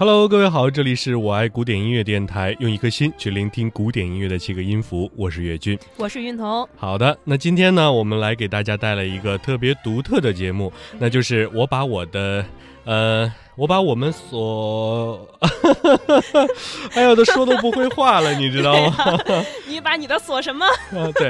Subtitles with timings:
[0.00, 6.68] Hello，各位好，这里是我爱古典音乐电台，用一颗心去聆听古典音乐的七个音符，我是岳军，我是云彤。
[6.76, 12.44] 好的，那今天呢，我们来给大家带来一个特别独特的节目，那就是我把我的，
[12.84, 13.32] 呃。
[13.58, 15.28] 我把我们所，
[16.94, 18.94] 哎呀，都说都不会话了，你知道吗？
[19.66, 20.64] 你把你的锁什么？
[20.94, 21.28] 啊，对，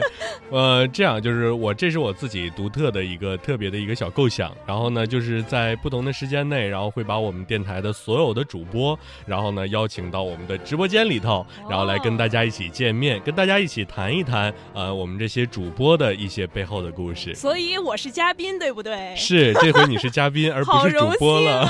[0.51, 4.53] 呃，这样就是我，这是我自己独特的一个特别的一个小构想。
[4.67, 17.35] 然后呢，就是在不同的时间内，然后会把我们电台的所有的主播，然后呢邀请到我们的直播间里头，然后来跟大家一起见面，跟大家一起谈一谈，呃，我们这些主播的一些背后的故事。
[17.35, 19.17] 所以我是嘉宾，对不对？
[19.17, 21.67] 是，这回你是嘉宾，而不是主播了。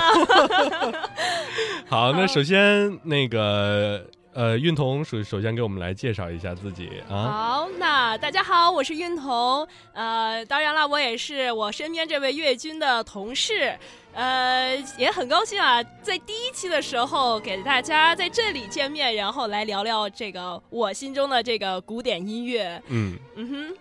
[1.88, 7.16] 好，那首先那个呃，运彤首首先给我们来介绍一下自己啊。
[7.16, 13.76] 好，那大家好，我是运彤，呃，当然了，我也是我身边这位岳军的同事。
[14.14, 22.82] 呃，也很高兴啊，在第一期的时候给大家在这里见面，然后来聊聊这个我心中的这个古典音乐。
[22.88, 23.74] 嗯嗯哼，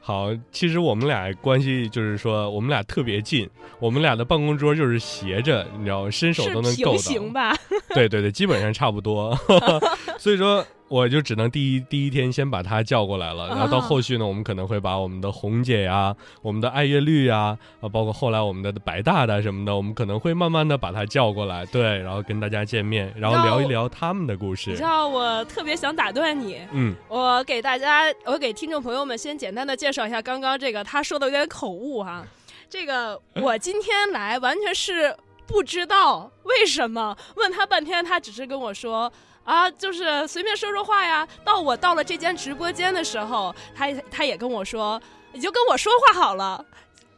[0.00, 3.48] 好，其实我们俩关系就是说，我们俩特别近，
[3.78, 6.96] 我们俩的办公桌就是斜着，你知道，伸手都能够到。
[6.98, 7.56] 行吧？
[7.94, 9.34] 对对对，基本上差不多。
[10.18, 10.64] 所以说。
[10.88, 24.70] 我就只能第一第一天先把他叫过来了，然后到后续呢，我们可能会把我们的红姐呀、我们的爱乐绿呀，啊，包括后来我们的白大大什么的，我们可能会慢慢的把他叫过来，对，然后跟大家见面，然后聊一聊他们的故事。
[24.70, 32.24] 你知道我特别想打断你，嗯，我给大家，我给听众朋友们先简单的介绍一下刚刚这个他说的有点口误哈，
[32.70, 35.14] 这个我今天来完全是
[35.46, 39.12] 不知道为什么，问他半天，他只是跟我说。
[39.48, 41.26] 啊，就是随便说说话呀。
[41.42, 45.00] 到我到了这间直播间的时候，他他也跟我说，
[45.32, 46.62] 你就跟我说话好了。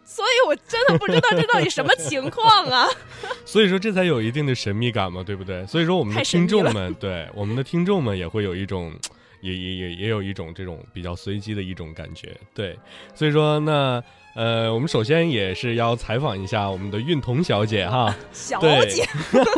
[0.05, 2.87] 所以我真的不知道这到底什么情况啊。
[3.45, 5.67] 所以说这才有一定的神秘感嘛，对不对？
[5.67, 8.93] 所以说我们的听众们，对我们的听众们也会有一种，
[9.41, 12.37] 也也也也有一种这种比较随机的一种感觉。
[12.55, 12.79] 对，
[13.13, 14.01] 所以说那
[14.37, 18.15] 呃，我们首先也是要采访一下我们的运彤小姐哈。
[18.33, 19.05] 小姐，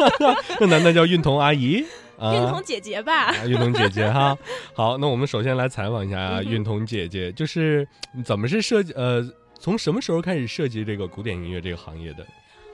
[0.59, 1.85] 那难道叫运彤阿姨？
[2.21, 4.37] 运童姐姐吧，运童姐姐哈，
[4.75, 7.87] 好，那我们首先来采访一下运童姐姐，就是
[8.25, 9.25] 怎么是设计呃，
[9.59, 12.27] 从什么时候开始设计这个古典音乐这个行业的？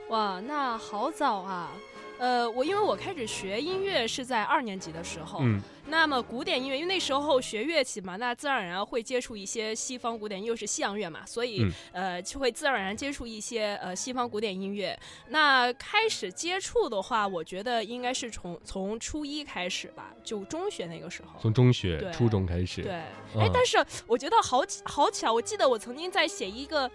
[0.09, 1.69] 哇，那好早啊。
[2.19, 14.99] 呃，我因为我开始学音乐是在二年级的时候，嗯，那么古典音乐，因为那时候学乐器嘛，那自然而然会接触一些西方古典，又是西洋乐嘛，所以呃就会自然而然接触一些呃西方古典音乐。
[15.29, 21.39] 那开始接触的话，我觉得应该是从从初一开始吧，就中学那个时候。
[21.39, 22.81] 从中学、初中开始。
[22.81, 22.91] 对，
[23.39, 26.91] 哎，但是我觉得好好巧，我记得我曾经在写一个。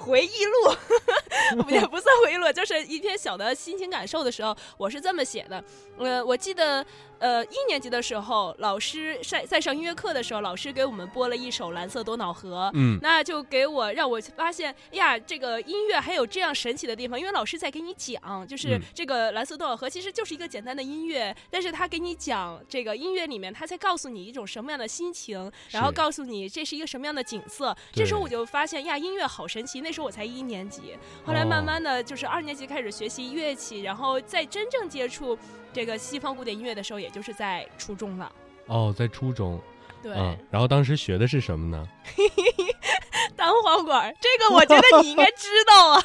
[0.00, 0.74] 回忆录
[1.70, 5.62] 也不算回忆录，就是一篇小的心情感受的时候，我是这么写的。
[5.98, 6.84] 呃，我记得。
[7.20, 12.66] 呃，一年级的时候，老师在在上音乐课的时候，老师给我们播了一首《蓝色多瑙河》。
[12.74, 17.20] 嗯，那就给我让我发现，呀，这个音乐还有这样神奇的地方。
[17.20, 27.76] 因为老师在给你讲，就是这个《蓝色多瑙河》其实就是一个简单的音乐，但是他给你讲这个音乐里面，他在告诉你一种什么样的心情，然后告诉你这是一个什么样的景色。
[27.92, 29.82] 这时候我就发现，呀，音乐好神奇。
[29.82, 35.38] 那时候我才一年级，后来慢慢的就是二年级开始学习乐器，然后再真正接触。
[35.72, 38.30] 这个西方古典音乐的时候，也就是在初中了。
[38.66, 39.60] 哦，在初中。
[40.02, 40.12] 对。
[40.50, 41.86] 然后当时学的是什么呢？
[43.36, 46.04] 单簧管，这个我觉得你应该知道啊。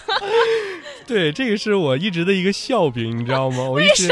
[1.07, 3.63] 对，这个是我一直的一个笑柄，你知道吗？
[3.69, 4.07] 我一直。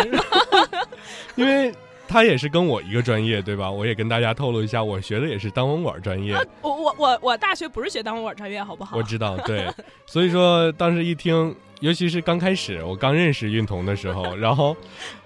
[1.35, 1.73] 因为
[2.07, 3.69] 他也是跟我一个专业，对吧？
[3.71, 6.35] 我也跟大家透露一下，我学的也是单簧管专业。
[6.61, 8.97] 我我我我大学不是学单簧管专业，好不好？
[8.97, 9.67] 我知道，对。
[10.05, 14.75] 所以说当时一听，尤其是刚开始我刚认识运彤的时候，然后。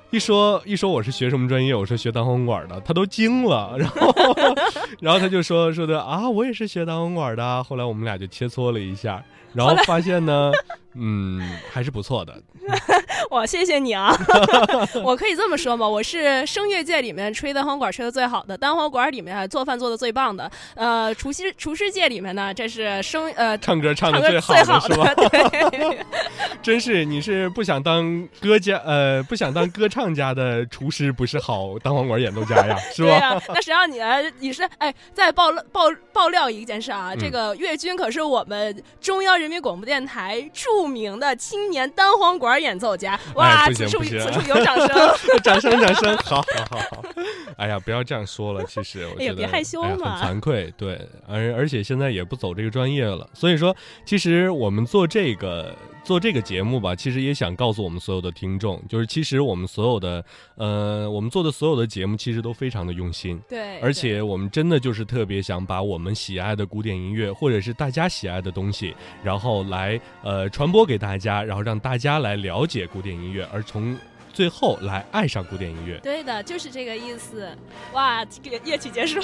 [0.09, 4.13] 一说一说我是学什么专业，我说学单簧管的，他都惊了，然后
[5.01, 7.63] 然后他就说说的啊，我也是学单簧管的。
[7.63, 9.23] 后来我们俩就切磋了一下，
[9.53, 10.51] 然后发现呢。
[10.99, 11.41] 嗯，
[11.71, 12.41] 还是不错的。
[13.29, 14.15] 我谢谢你啊！
[15.03, 15.87] 我可以这么说吗？
[15.87, 20.49] 我是声乐界里面吹单簧管吹的最好的，单簧管里面做饭做的最棒的。
[20.75, 25.13] 呃，厨师厨师界里面呢，这是声呃唱歌唱的最好的，是吧？
[25.15, 26.05] 对，
[26.61, 33.09] 真是你是不想当歌家呃不想当歌唱家的厨师，不是好单簧管演奏家呀，是吧？
[33.09, 33.41] 对呀。
[33.49, 33.99] 那谁让你
[34.39, 35.83] 你是哎，再爆爆
[36.13, 37.13] 爆料一件事啊！
[37.17, 40.86] 这个岳军可是我们中央人民广播电台驻。
[40.87, 43.69] 著名的青年单簧管演奏家，哇！
[43.71, 44.89] 此处此处有掌声，
[45.43, 47.03] 掌声掌声，好好好好。
[47.57, 50.73] 哎呀，不要这样说了，其实我觉得别害羞嘛，很惭愧。
[50.77, 53.75] 对，而而且现在也不走这个专业了，所以说，
[54.05, 55.75] 其实我们做这个。
[56.07, 60.23] 做这个节目吧，其实也想告诉我们所有的听众，就是其实我们所有的，
[60.55, 73.93] 呃，我们做的所有的节目其实都非常的用心，对，而且我们真的就是特别想把我们喜爱的古典音乐，或者是大家喜爱的东西，然后来呃传播给大家，然后让大家来了解古典音乐，而从
[74.31, 75.99] 最后来爱上古典音乐。
[76.01, 77.53] 对的，就是这个意思。
[77.91, 79.19] 哇，这个乐曲结束，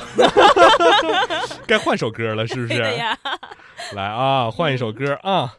[1.65, 2.67] 该换首歌了，是不是？
[2.75, 3.17] 对呀。
[3.93, 5.55] 来啊，换一首歌啊。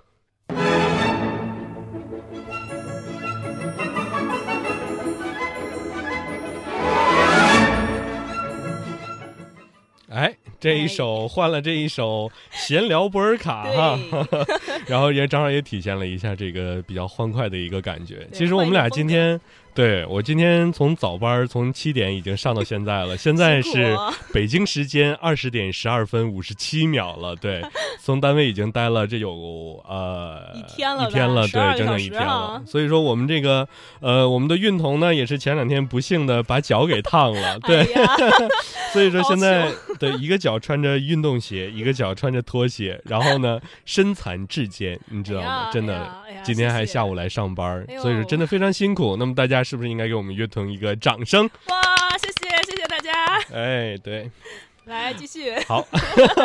[10.64, 13.98] 这一首换了这一首闲聊波尔卡哈，
[14.88, 18.26] 然后也正好也体现了一下这个比较欢快的一个感觉。
[18.32, 19.38] 其实我们俩今天。
[19.74, 23.96] 对我今天从早班从七点已经上到现在了， 现在是
[24.32, 27.34] 北京时间二十点十二分五十七秒了。
[27.34, 27.60] 对，
[28.00, 32.62] 从单位已经待了这有呃一天了，一天了，对，整整一天了。
[32.64, 33.68] 所以说我们这个
[34.00, 37.84] 呃我们的运童呢也是前两天不幸的把脚给烫了， 对，
[38.92, 39.68] 所以说现在
[39.98, 45.70] 对一个脚穿着运动鞋，一个脚穿着拖鞋，然后呢身残志坚，你知道吗？
[45.72, 46.08] 真的，
[46.44, 49.16] 今天还下午来上班，所以说真的非常辛苦。
[49.16, 49.63] 那么大家。
[49.64, 51.48] 是不是应该给我们乐童一个掌声？
[51.66, 53.38] 哇，谢谢谢谢大家！
[53.52, 54.30] 哎，对。
[54.84, 55.86] 来继续 好，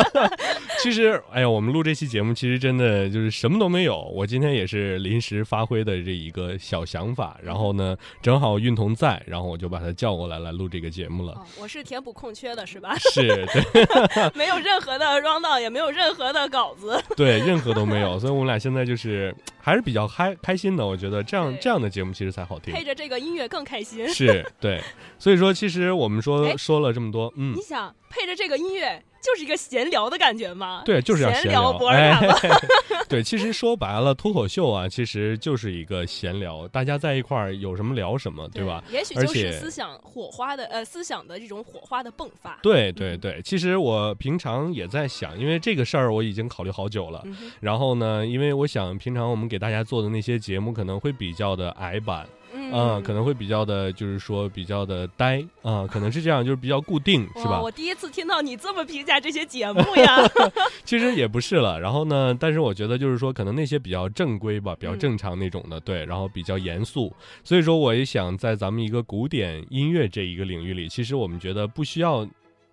[0.81, 3.99] 其实哎呀，我们录这期节目其实真的就是什么都没有。
[4.15, 11.45] 我今天也是临时发挥的这一个小想法，然后呢，正好运彤在，然后我就把他叫过来来录这个节目了。
[11.59, 12.95] 我是填补空缺的是吧？
[13.11, 18.17] 是对， 没有任何的 round down，也没有任何的稿子，对，任何都没有。
[18.17, 20.87] 所以我们俩现在就是还是比较嗨开心的。
[20.87, 24.07] 我觉得这样这样的节目其实才好听，配着这个音乐更开心。
[24.07, 24.81] 是对，
[25.17, 28.28] 所以说其实我们说说了这么多，嗯，你想配。
[28.35, 30.81] 这个音乐就是一个闲聊的感觉吗？
[30.85, 31.71] 对，就是要闲聊。
[31.87, 32.17] 哎，
[33.09, 38.83] 对，其实说白了，脱口秀啊，其实就是一个闲聊，大家在一块儿有什么聊什么，对吧？
[38.91, 42.57] 也许就是思想火花的，呃，思想的这种火花的迸发。
[42.61, 47.23] 对对对，其实我平常也在想，因为这个事儿我已经考虑好久了。
[47.59, 52.25] 然后呢，因为我想平常我们给大家做的那些节目可能会比较的矮板。
[52.53, 57.61] 嗯，可能会比较的，就是说比较的呆啊， 可能是这样，就是比较固定，是吧？
[57.61, 60.17] 我第一次听到你这么评价这些节目呀。
[60.85, 67.13] 其实也不是了，然后呢，但是我觉得就是说，可能那些比较正规吧，比较正常那种的，对，然后比较严肃，
[67.43, 72.27] 所以说我也想在咱们一个古典音乐这一个领域里，其实我们觉得不需要。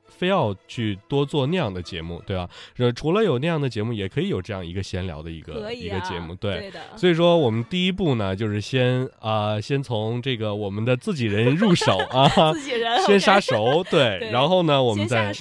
[0.08, 2.48] 非要去多做那样的节目，对吧？
[2.78, 6.72] 呃，除了有那样的节目，也可以有这样一个闲聊的一个一个节目，对。
[6.96, 14.18] 所以说，我们第一步呢，就是先啊，先从这个我们的自己人入手啊， 自己人先杀熟，对。
[14.30, 15.32] 然后呢，我们再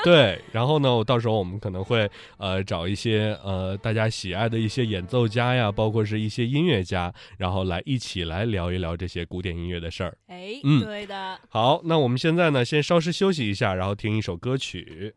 [0.04, 2.08] 对，然后呢，我到时候我们可能会
[2.38, 10.16] 呃找一些呃大家喜爱的一些演奏家呀，包括是一些音乐家，然后来一起来聊一聊这些古典音乐的事儿。
[10.28, 11.38] 哎，嗯，对的。
[11.48, 15.14] 好，那我们现在呢，先稍事休息一下，然后听一首歌曲。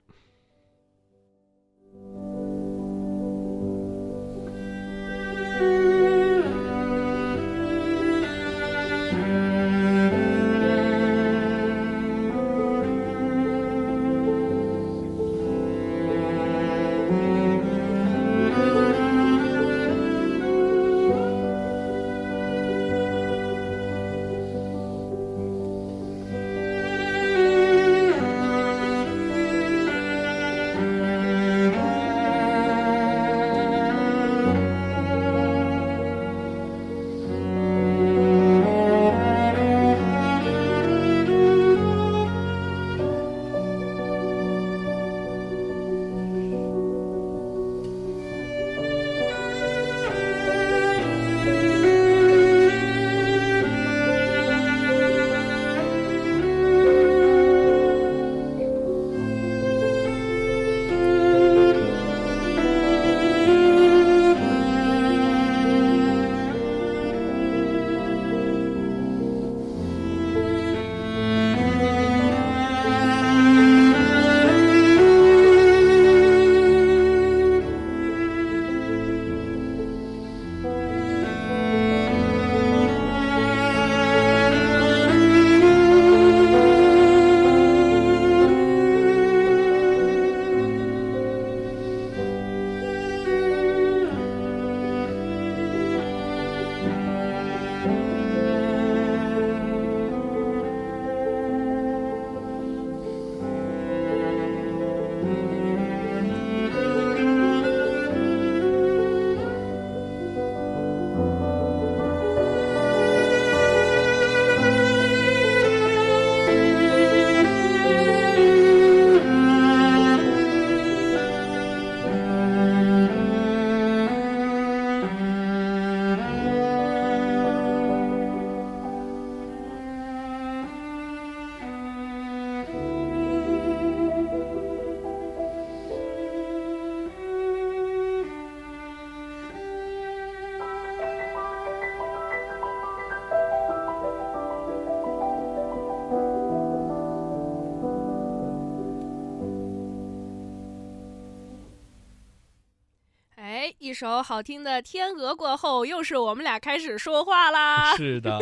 [153.93, 157.93] 一首好听的《天鹅》过后，又是我们俩开始说话啦。
[157.95, 158.39] 是的，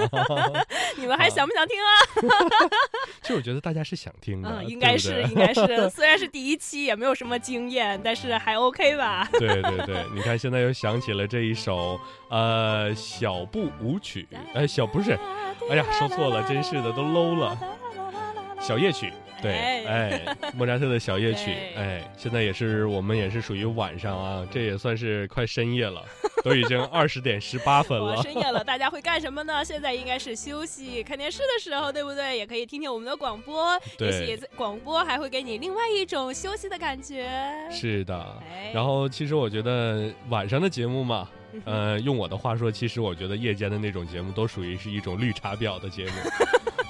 [0.96, 1.92] 你们还想不想听啊？
[3.22, 5.90] 其实我觉得大家是想听的，嗯，应该是，应该是。
[5.90, 9.28] 虽然是第一期，也没有什么经验，但是还 OK 吧？
[9.34, 15.20] 对对对，你看现在又想起了这一首呃小步舞曲，哎，小不是，
[15.70, 17.60] 哎呀，说错了，真是的，都 low 了，
[18.62, 19.12] 小夜曲。
[19.42, 26.04] 对，哎，莫扎特的小夜曲，哎，现在也是我们也是属于晚上啊，这也算是快深夜了，
[26.44, 28.16] 都已经二十点十八分了。
[28.24, 29.64] 深夜了，大家会干什么呢？
[29.66, 32.38] 现在应该是休息、看电视的时候，对不对？
[32.38, 37.30] 也可以听听我们的广播，对，也广播还会给你另外一种休息的感觉。
[37.72, 38.38] 是的，
[38.74, 41.30] 然后其实我觉得晚上的节目嘛，
[41.66, 46.12] 呃，用我的话说，其实我觉得夜间的那种节目都属于是一种绿茶婊的节目。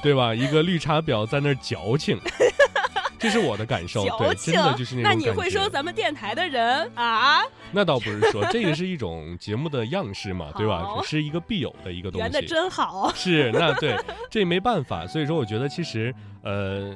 [0.04, 0.34] 对吧？
[0.34, 2.20] 一个绿茶婊在那儿矫情，
[3.20, 4.04] 这是我的感受。
[4.18, 7.44] 对，真的就是那种那你会说咱们电台的人啊？
[7.72, 10.88] 那倒不是说，这个是一种节目的样式嘛， 对吧？
[11.04, 12.24] 是一个必有的一个东西。
[12.24, 13.12] 圆的真好。
[13.14, 13.96] 是，那对，
[14.30, 15.06] 这没办法。
[15.06, 16.96] 所以说，我觉得其实，呃，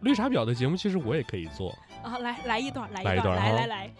[0.00, 1.70] 绿茶婊的节目其实我也可以做。
[2.02, 3.90] 啊，来来一段，来一段，来来来。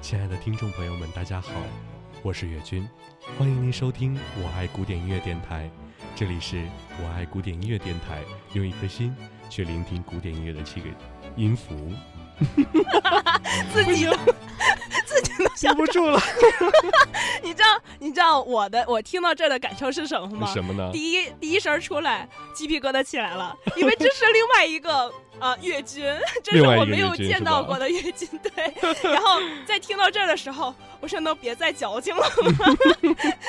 [0.00, 1.50] 亲爱的听众朋友们，大家好。
[2.24, 2.88] 我是岳军，
[3.36, 5.70] 欢迎您收听我爱古典音乐电台。
[6.16, 6.64] 这里是
[6.98, 8.22] 我爱古典音乐电台，
[8.54, 9.14] 用一颗心
[9.50, 10.86] 去聆听古典音乐的七个
[11.36, 11.92] 音符。
[13.72, 14.08] 自 己
[15.06, 16.20] 自己都笑 不住了。
[17.42, 20.52] 你知道你知道我的我听到这儿的感受是什么吗？
[20.52, 20.90] 什么呢？
[20.92, 25.12] 第一第一声出来，鸡皮疙瘩起来了，因为这是另外一个。
[25.40, 26.04] 啊，越军，
[26.44, 28.72] 这是我没有见到过的越军，对。
[29.12, 32.76] 然后在听到这儿的时候，我说能别再矫情了吗？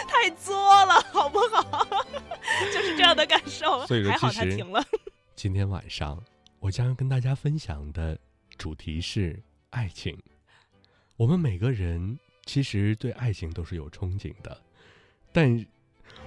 [0.07, 1.87] 太作了，好不好？
[2.73, 3.85] 就是这样的感受。
[3.85, 4.83] 所以说，还好他停了。
[5.35, 6.19] 今天晚上
[6.59, 8.17] 我将要跟大家分享的
[8.57, 10.17] 主题是爱情。
[11.17, 14.61] 我们每个人其实对爱情都是有憧憬的，
[15.31, 15.65] 但。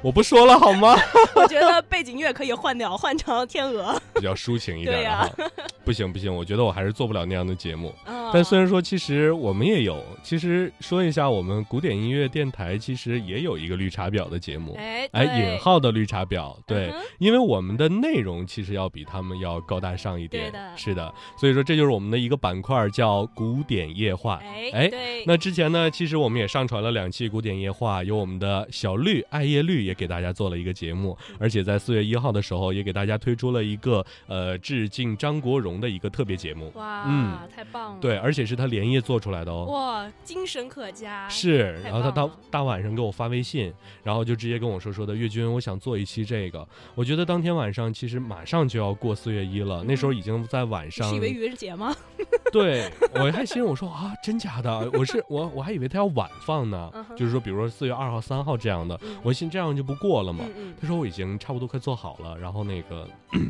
[0.00, 0.96] 我不说了好吗？
[1.34, 5.50] 我觉得背景乐可以换掉，换成天鹅， 比较抒情一点的。
[5.84, 7.92] 不行不行，我觉得我还是做不了那样的节目。
[8.32, 14.78] 但虽然说，其实我们也有，其实说一下，我们古典音乐电台其实也有一个绿茶婊的节目。
[15.12, 20.52] 哎，引号的绿茶婊，对，因为我们的内容其实要比他们要高大上一点。
[20.76, 24.40] 是的，所以说这就是我们的一个板块，叫古典夜话。
[24.74, 24.90] 哎，
[25.26, 29.87] 那之前呢，其实我们也上传了两期古典夜话，有我们的小绿艾叶绿。
[29.88, 36.70] 也给大家做了一个节目，而且在四月一号的时候，也给大家推出了一个呃致敬张国荣的一个特别节目。
[36.74, 37.98] 哇，嗯，太棒了。
[38.00, 39.64] 对，而且是他连夜做出来的哦。
[39.64, 41.26] 哇，精神可嘉。
[41.30, 43.72] 是，然后他大大晚上给我发微信，
[44.04, 46.66] 然后就直接跟我说说的，岳军，我想做一期这个。
[46.94, 51.14] 我觉得当天晚上其实马上就要过四月一了，那时候已经在晚上。
[51.14, 51.96] 以为愚人节吗？
[52.52, 54.90] 对，我还心我说啊，真假的？
[54.92, 59.77] 我是我我还以为他要晚放呢，就是说比如说四月二号、三号这样的，我心这样。
[59.78, 60.44] 就不过了嘛？
[60.80, 63.08] 他说我已经差不多快做好了，然后那个。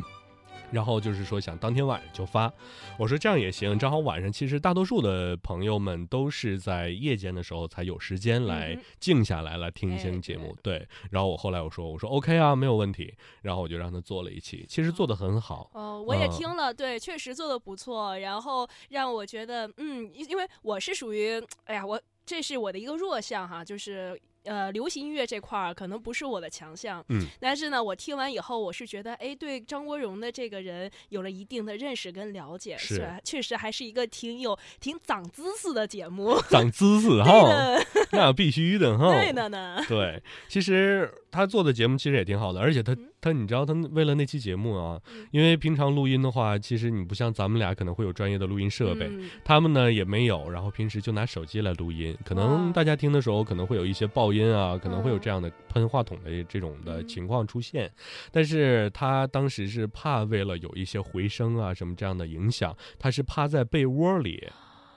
[0.71, 2.53] 然后就是说想当天晚上就发，
[2.99, 10.87] 我说这样也行，正好晚上其实大多数的朋友们都是在夜间的时候才有时间来静下来来听一听节目，对。
[11.09, 13.11] 然后我后来我说我说 OK 啊，没有问题。
[13.41, 15.71] 然后我就让他做了一期，其实做的很好。
[15.73, 18.19] 哦，我也听了，对，确实做的不错。
[18.19, 24.21] 然后让我觉得，嗯，因为我是属于，哎呀，我这是我的一个弱项哈，就是。
[24.43, 37.77] 呃，流行音乐这块儿可能不是我的强项，嗯，但是呢，我听完以后，我是觉得，哎，对张国荣的这个人有了一定的认识跟了解，是，确实还是一个挺有挺长姿势的节目，长姿势哈，
[38.11, 44.97] 那必须的哈，对的呢，对，其实他做的节目其实也挺好的，而且他他，你知道他为了那期节目啊，
[45.31, 49.11] 因为平常录音的话，其实你不像咱们俩可能会有专业的录音设备，
[49.43, 54.29] 他们呢也没有，然后平时就拿手机来录音，可能大家听的时候可能会有一些爆。
[54.29, 57.91] 音啊，可能会有这样的喷话筒的这种的情况出现，
[58.31, 64.47] 但是他当时是怕为了有一些回声啊什么这样的影响，他是趴在被窝里。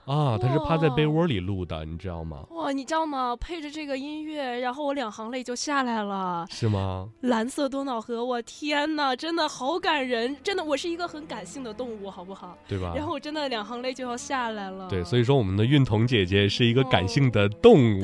[0.05, 2.45] 啊，他是趴在被窝里录的，你知道吗？
[2.51, 3.37] 哇，你知道吗？
[3.37, 6.45] 配着这个音乐，然后我两行泪就下来了。
[6.51, 7.09] 是吗？
[7.21, 10.37] 蓝色多瑙河，我天哪，真的好感人！
[10.43, 12.59] 真的，我是一个很感性的动物，好不好？
[12.67, 12.95] 对吧？
[12.97, 14.89] 然后我真的两行泪就要下来了。
[14.89, 18.03] 对，所以说我们的运彤姐姐是一个感性的动物。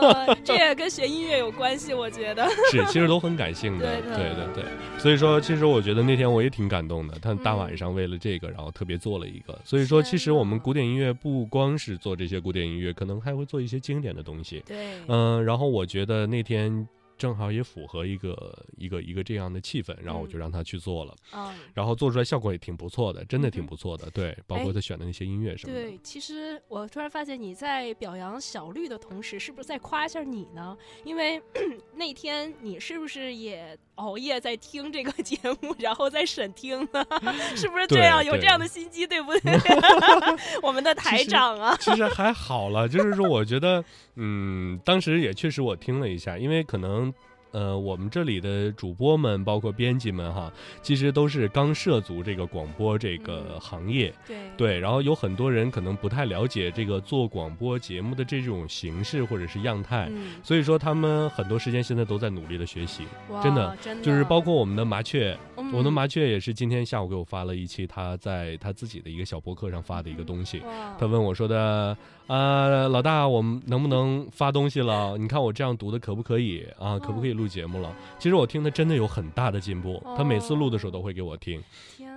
[0.42, 2.48] 这也跟学音乐有关系，我觉得。
[2.70, 4.00] 是，其实都很感性的。
[4.00, 4.64] 对对对。
[4.98, 7.18] 所以说，其实我觉得那天我也挺感动的。
[7.18, 9.58] 他大晚上为了这个，然后特别做了一个。
[9.64, 11.14] 所以说，其实我们古典音乐。
[11.26, 14.62] 不光是做这些古典音乐，可能还会做一些经典的东西。
[14.64, 24.10] 对，嗯，然后我觉得那天正好也符合一个一个一个这样的气氛，然后我就嗯让他去做了，嗯，然后做出来效果也挺不错的，真的挺不错的。
[24.10, 25.82] 对，包括哎他选的那些音乐什么的。
[25.82, 30.76] 对，其实我突然发现你在表扬小绿的同时，是不是在夸一下你呢？
[31.04, 31.40] 因为
[31.94, 37.04] 那天你是不是也熬夜在听这个节目，然后在审听呢？
[37.56, 38.24] 是不是这样？
[38.24, 39.58] 有这样的心机，对不对？
[40.62, 43.82] 我们的台长啊，其实还好了，就是说，我觉得，
[44.16, 47.12] 嗯，当时也确实我听了一下，因为可能。
[47.52, 63.04] 呃，我们这里的主播们，包括编辑们哈，其实都是刚涉足这个广播这个嗯行业，对对，然后有很多人可能不太了解这个做广播节目的这种形式或者是样态，嗯，所以说他们很多时间现在都在努力的学习，
[63.42, 65.38] 真的真的就是包括我们的麻雀，
[65.72, 71.96] 我的嗯麻雀也是今天下午给我发了一期他在他自己的一个小博客上发的一个东西，哇他问我说的，
[72.26, 75.16] 啊，老大，我们能不能发东西了？
[75.18, 76.98] 你看我这样读的可不可以啊？
[76.98, 77.94] 可不可以录节目了？
[78.18, 81.62] 其实我听的真的有很大的进步，他每次录的时候都会给我听，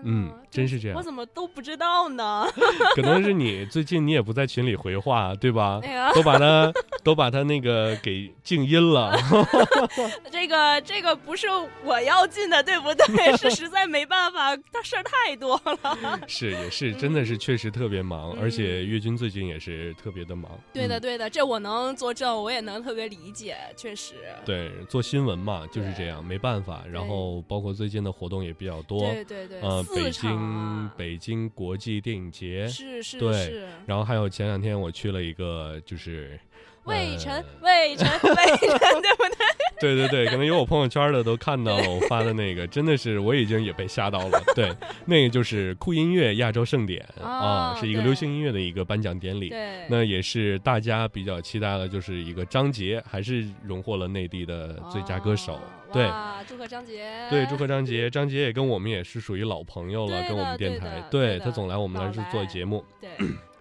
[0.03, 2.47] 嗯哪真是这样我怎么都不知道呢？
[2.95, 5.79] 可能是你最近你也不在群里回话，对吧
[6.13, 6.71] 都把他
[7.03, 9.15] 都把他那个给静音了，
[10.31, 11.47] 这个这个不是
[11.83, 13.35] 我要进的，对不对？
[13.37, 16.19] 是实在没办法，他事儿太多了。
[16.27, 20.49] 是也是，真的是确实特别忙，嗯而且岳军最近也是特别的忙。
[20.73, 24.15] 对的，嗯对的，这我能作证，我也能特别理解，确实。
[24.45, 26.83] 对，做新闻嘛就是这样，没办法。
[26.91, 30.93] 然后包括最近的活动也比较多，对对对，呃，北场京啊。
[30.97, 36.39] 北京国际电影节，是是对是，然后还有前两天我去了一个，就是
[36.85, 39.45] 魏晨呃魏晨 魏晨，对不对？
[39.81, 44.41] 对对对，可能有我朋友圈的都看到了我发的那个，真的是我已经也被吓到了。
[44.53, 44.71] 对，
[45.05, 49.49] 那个就是酷音乐亚洲盛典啊，哦是一个流行音乐的一个颁奖典礼。
[49.49, 55.53] 对，那也是大家比较期待的，就是一个张杰还是荣获了内地的最佳歌手。
[55.53, 55.61] 哦
[55.91, 57.03] 对哇，祝贺张杰！
[57.31, 58.11] 对，祝贺张杰！
[58.11, 63.09] 张杰也跟我们也是属于老朋友了，跟我们电台的，对的他总来我们那儿去做节目，对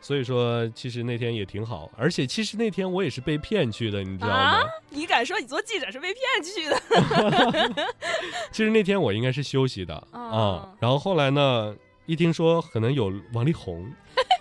[0.00, 1.90] 所以说其实那天也挺好。
[1.96, 4.34] 而且其实那天我也是被骗去的，你知道吗？
[4.34, 7.84] 啊，你敢说你做记者是被骗去的？
[8.52, 11.74] 其实那天我应该是休息的啊、哦然后后来呢，
[12.06, 13.90] 一听说可能有王力宏，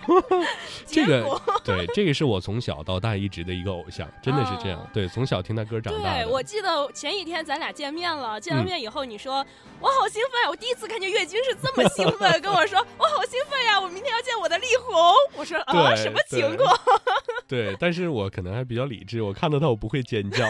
[0.87, 4.79] 这个对，这个是我从小到大一直的一个偶像，真的是这样。
[4.79, 9.45] 哦对，从小听他歌长大对，我记得前几天咱俩见面了，见完嗯面以后你说、
[9.79, 14.95] 我好兴奋，我第一次看见岳军是这么兴奋， 跟我说我好兴奋呀，我明天要见我的力宏。
[15.35, 16.73] 我说啊，对什么情况？
[17.47, 20.45] 对，但是我可能还比较理智，我看到他我不会尖叫。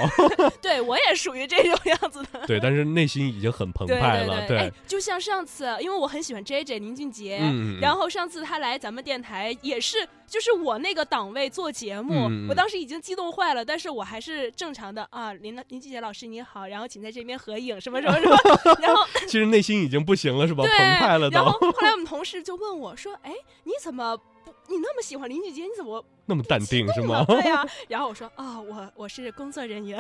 [0.62, 2.46] 对我也属于这种样子的。
[2.48, 4.46] 对，但是内心已经很澎湃了。
[4.48, 7.40] 对哎，就像上次，因为我很喜欢 J J 林俊杰，
[7.82, 18.36] 然后上次他来咱们电台也是，就是我那个档位做节目，我当时已经激动坏了，但是我还是正常的啊，林林俊杰老师你好，然后请在这边合影，什么 什么什么，
[18.82, 20.66] 然后其实内心已经不行了，是吧？
[20.66, 23.32] 对，澎湃了然后都，后来我们同事就问我说：“哎，
[23.64, 24.24] 你怎么不？
[24.68, 27.24] 你那么喜欢林俊杰，你怎么那么淡定是吗？
[27.28, 30.00] 对呀、 然后我说：“啊、我我是工作人员，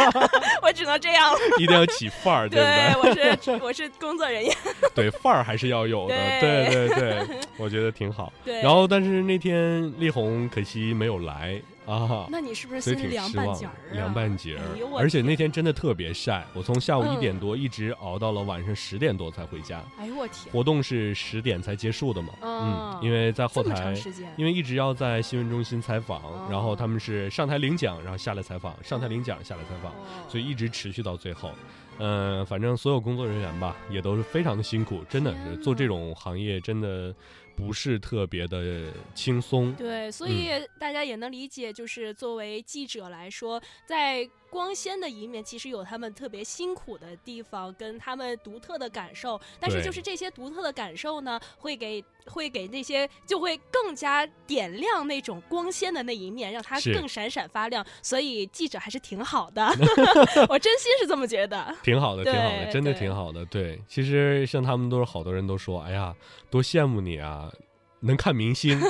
[0.62, 1.38] 我只能这样了。
[1.58, 3.10] 一定要起范儿，对不对？
[3.32, 4.54] 我是我是工作人员。
[4.94, 6.14] 对，范儿还是要有的。
[6.40, 8.32] 对对对对，我觉得挺好。
[8.44, 12.26] 对，然后，但是那天力宏可惜没有来啊。
[12.30, 13.92] 那你是不是心里凉挺失望半截儿啊？
[13.92, 19.84] 凉半截儿，而且那天天真的特别晒，我从下午一点嗯多一直熬到了晚上十点多才回家。
[19.98, 23.94] 哎呦我天，活动是十点才结束的嘛，嗯嗯，因为在后台
[24.36, 29.96] 因为一直要在新闻中心采访，哦然后他们是上台领奖，然后下来采访，上台领奖，下来采访，哦
[30.28, 31.50] 所以一直持续到最后。
[31.98, 37.14] 嗯、反正所有工作人员吧，也都是非常的辛苦，真的是做这种行业真的
[37.56, 39.72] 不是特别的轻松。
[39.74, 49.40] 对，所嗯以大家也能理解，就是作为记者来说，在光鲜的一面，其实有他们特别辛苦的地方，跟他们独特的感受。
[49.58, 57.84] 但是就是这些独特的感受呢，会给会给那些就会更加点亮那种光鲜的那一面，让它更闪闪发亮。
[58.00, 59.66] 所以记者还是挺好的，
[60.48, 61.74] 我真心是这么觉得。
[61.82, 63.44] 挺好的，挺好的，真的挺好的。
[63.46, 66.14] 对，其实像他们都是好多人都说，哎呀，
[66.48, 67.50] 多羡慕你啊，
[67.98, 68.80] 能看明星，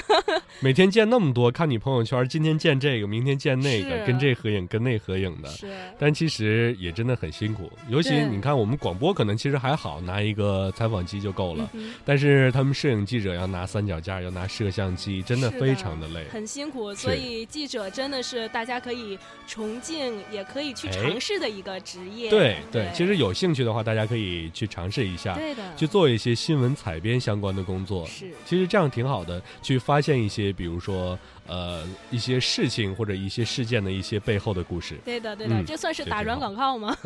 [0.60, 5.48] 每天见那么多，看你朋友圈，今天见这个，明天见那个，跟这合影，跟那合影的。
[5.50, 16.24] 是，但其实也真的很辛苦，尤其你看我们广播可能其实还好，拿一个采访机就够了，嗯但是他们摄影记者要拿三脚架，要拿摄像机，真的非常的累。
[16.32, 22.30] 很辛苦，所以记者真的是大家可以崇敬，也可以去哎尝试的一个职业。
[22.30, 28.04] 对对，其实有兴趣的话，大家可以去尝试一下，对的，去做一些新闻采编相关的工作。
[28.06, 34.96] 是其实这样挺挺好的，去发现一些，比如说呃一些事情或者一些事件的一些背后的故事。
[35.04, 36.96] 对的，对的，嗯这算是打软广告吗？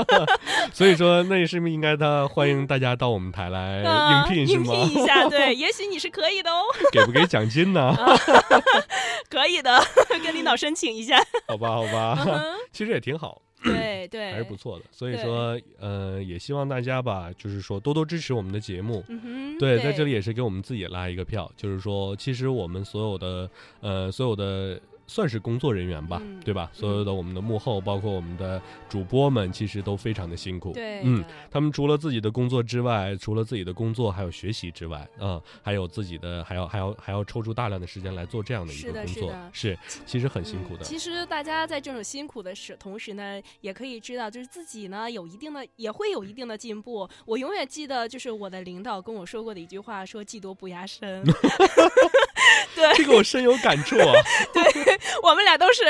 [0.72, 4.72] 所以说，那是不是应该他欢迎大家到我们台来啊应聘是应吗？
[4.72, 6.62] 聘一下，对， 也许你是可以的哦，
[6.92, 7.94] 给不给奖金呢？
[9.30, 9.80] 可以的，
[10.22, 11.18] 跟领导申请一下。
[11.46, 12.26] 好吧，好吧，
[12.72, 13.40] 其实也挺好。
[13.64, 14.84] 对对，还是不错的。
[14.90, 19.04] 所以说，呃，也希望大家吧，就是说多多支持我们的节目。
[19.58, 24.80] 对，在这里也是给我们自己拉一个票，就是说，其实我们所有的，呃，所有的。
[25.08, 26.70] 算是工作人员吧，嗯对吧？
[26.72, 30.72] 所有的我们的幕后，包括我们的主播们，其实都非常的辛苦。
[30.72, 40.84] 对，嗯，他们除了自己的工作之外，除了自己的工作还有学习之外，嗯，还有自己的，还要还要还要抽出大量的时间来做这样的一个工作，的是是其实很辛苦的。
[40.84, 47.08] 嗯其实大家在这种辛苦的时同时呢，也可以知道，就是自己呢有一定的，也会有一定的进步。
[47.24, 51.24] 我永远记得，就是我的领导跟我说过的一句话，说“技多不压身”。
[52.96, 54.12] 这个我深有感触啊。
[55.22, 55.82] 我们俩都是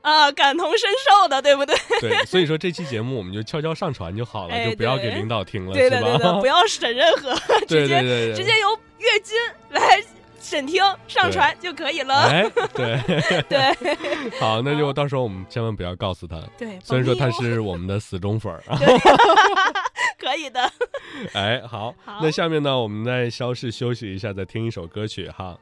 [0.00, 1.76] 啊、感同身受的，对不对？
[2.00, 6.46] 对，所以说这期节目我们就悄悄上传就好了，哎就不要给领导听了，对的，对是吧的，不？
[6.46, 7.34] 要审任何，
[7.68, 9.36] 对 直接对对对，直接由月军
[9.70, 10.02] 来
[10.40, 12.14] 审听上传就可以了。
[12.22, 12.98] 哎，对，
[13.48, 13.96] 对
[14.40, 18.76] 好，那就到时候我们千万不要告诉他，对，虽然说他是我们的死忠粉儿啊。
[20.18, 20.72] 可以的。
[21.32, 25.56] 哎，好，好那下面呢，我们再稍事休息一下，再听一首歌曲哈。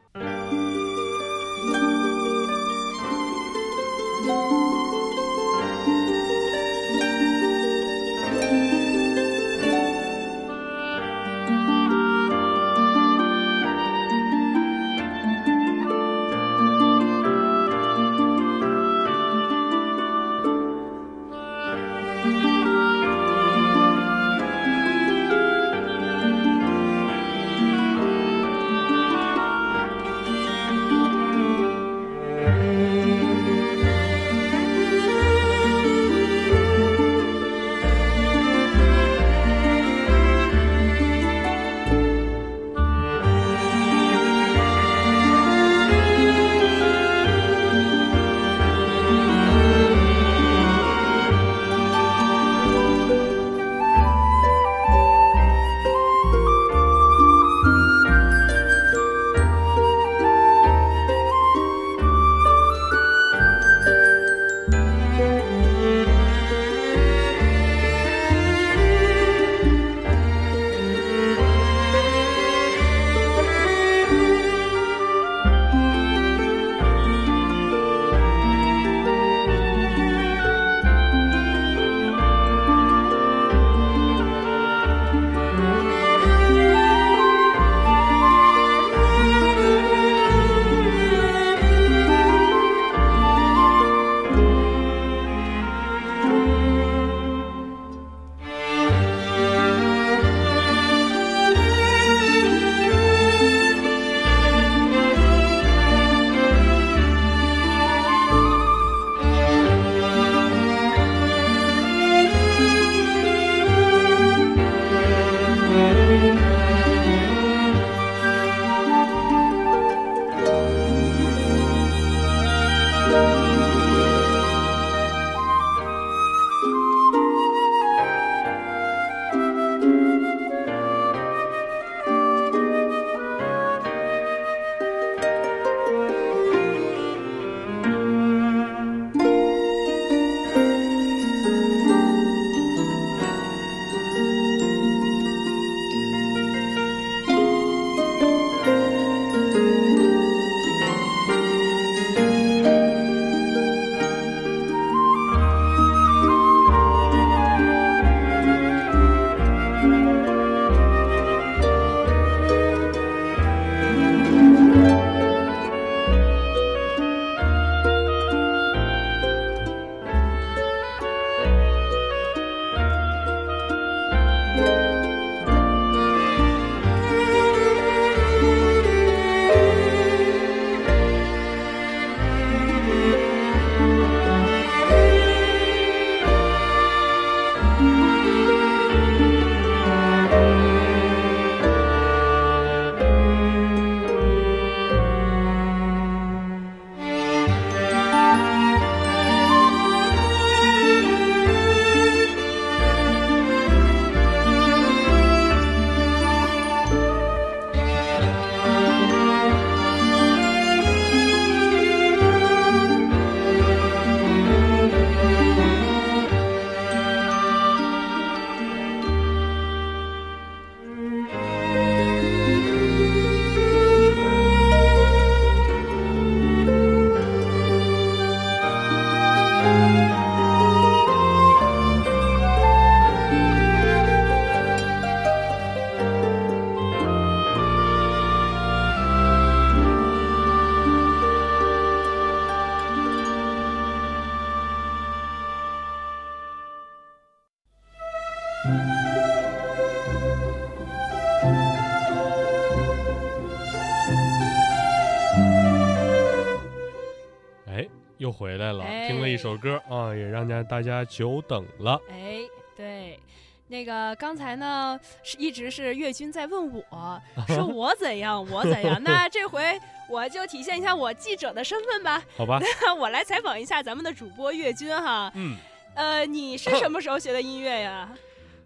[259.51, 262.01] 首歌啊，也让家大家久等了。
[262.09, 262.39] 哎，
[262.77, 263.19] 对，
[263.67, 269.01] 那个刚才呢是一直是岳军在问我， 说我怎样，我怎样。
[269.03, 269.77] 那这回
[270.09, 275.33] 我就体现一下我记者的身份吧，好吧， 那我来采访一下咱们的主播岳军哈。
[275.35, 275.57] 嗯，
[275.97, 278.09] 呃，你是什么时候学的音乐呀？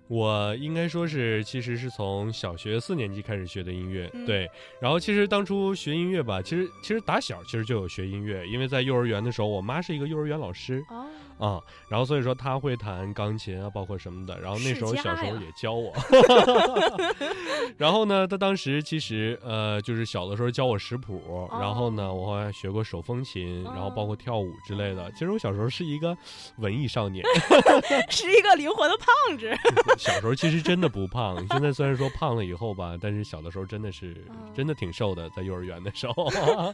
[0.06, 4.48] 我应该说是，其实是从小学四年级开始学的音乐，嗯对。
[4.80, 11.06] 然后其实当初学音乐吧，其实其实打小其实就有学音乐，因为在幼儿园的时候，我妈是一个幼儿园老师哦，
[11.38, 14.38] 啊、然后所以说他会弹钢琴啊，包括什么的。
[14.40, 15.92] 然后那时候小时候也教我，
[17.76, 25.10] 然后呢，他当时其实呃就是小的时候教我识谱，然后呢我还学过手风琴，然后包括跳舞之类的。
[25.12, 26.16] 其实我小时候是一个
[26.58, 27.24] 文艺少年。
[28.10, 29.52] 是一个灵活的胖子。
[29.98, 36.30] 小时候其实真的不胖，现在虽然说胖了以后吧，但是小的时候真的是嗯真的挺瘦的，在幼儿园的时候。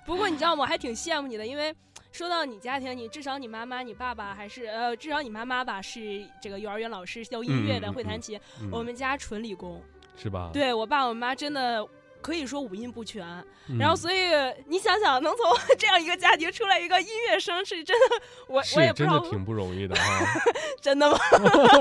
[0.06, 0.62] 不过你知道吗？
[0.62, 1.74] 我还挺羡慕你的，因为
[2.12, 8.38] 说到你家庭，你至少你妈妈、你爸爸还是呃，至少你妈妈吧是这个幼儿园老师，教音乐的，会弹琴。
[8.60, 9.82] 嗯我们家纯理工，
[10.16, 10.50] 是吧？
[10.52, 11.86] 对我爸我妈真的。
[12.22, 13.24] 可以说五音不全，
[13.68, 14.16] 嗯然后所以
[14.66, 15.44] 你想想，能从
[15.78, 18.16] 这样一个家庭出来一个音乐生，是真的，
[18.48, 20.26] 我我也是不知道真的挺不容易的哈。
[20.80, 21.18] 真的吗？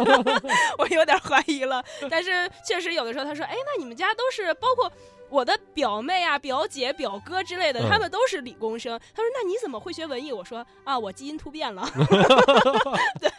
[0.78, 1.84] 我有点怀疑了。
[2.10, 4.92] 但是确实有的时候，他说：“哎，那你们家都是包括
[5.30, 11.88] 我的表妹啊、表姐、表哥之类的，嗯他们都是理工生。”他说：“那你怎么会学文艺？”我说：“啊，我基因突变了，
[13.20, 13.30] 对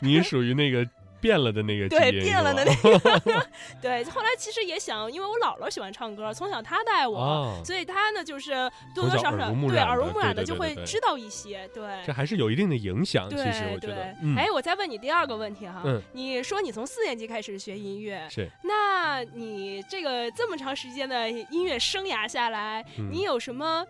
[0.00, 0.86] 你属于那个
[1.26, 3.46] 变了的那个对，变了的那个。
[3.82, 7.18] 对，后来其实也想，因为我姥姥喜欢唱歌，从小她带我。
[7.18, 8.52] 啊，所以她呢，就是
[8.94, 13.28] 多多少少对耳濡目染的就会知道一些，对，这还是有一定的影响。
[13.28, 23.84] 其对实我觉对得，，嗯，哎，我再问你第二个问题哈，嗯你说你从四年级开始学音乐，是，那你这个这么长时间的音乐生涯下来，嗯你有什么？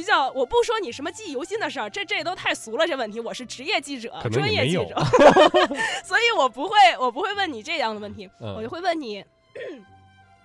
[0.00, 2.86] 比较，我不说你什么记忆犹新的事儿，这这都太俗了。
[2.86, 4.96] 这问题，我是职业记者专业记者，
[6.02, 9.22] 所以我不会，我不会问你这样的问题，嗯我就会问你，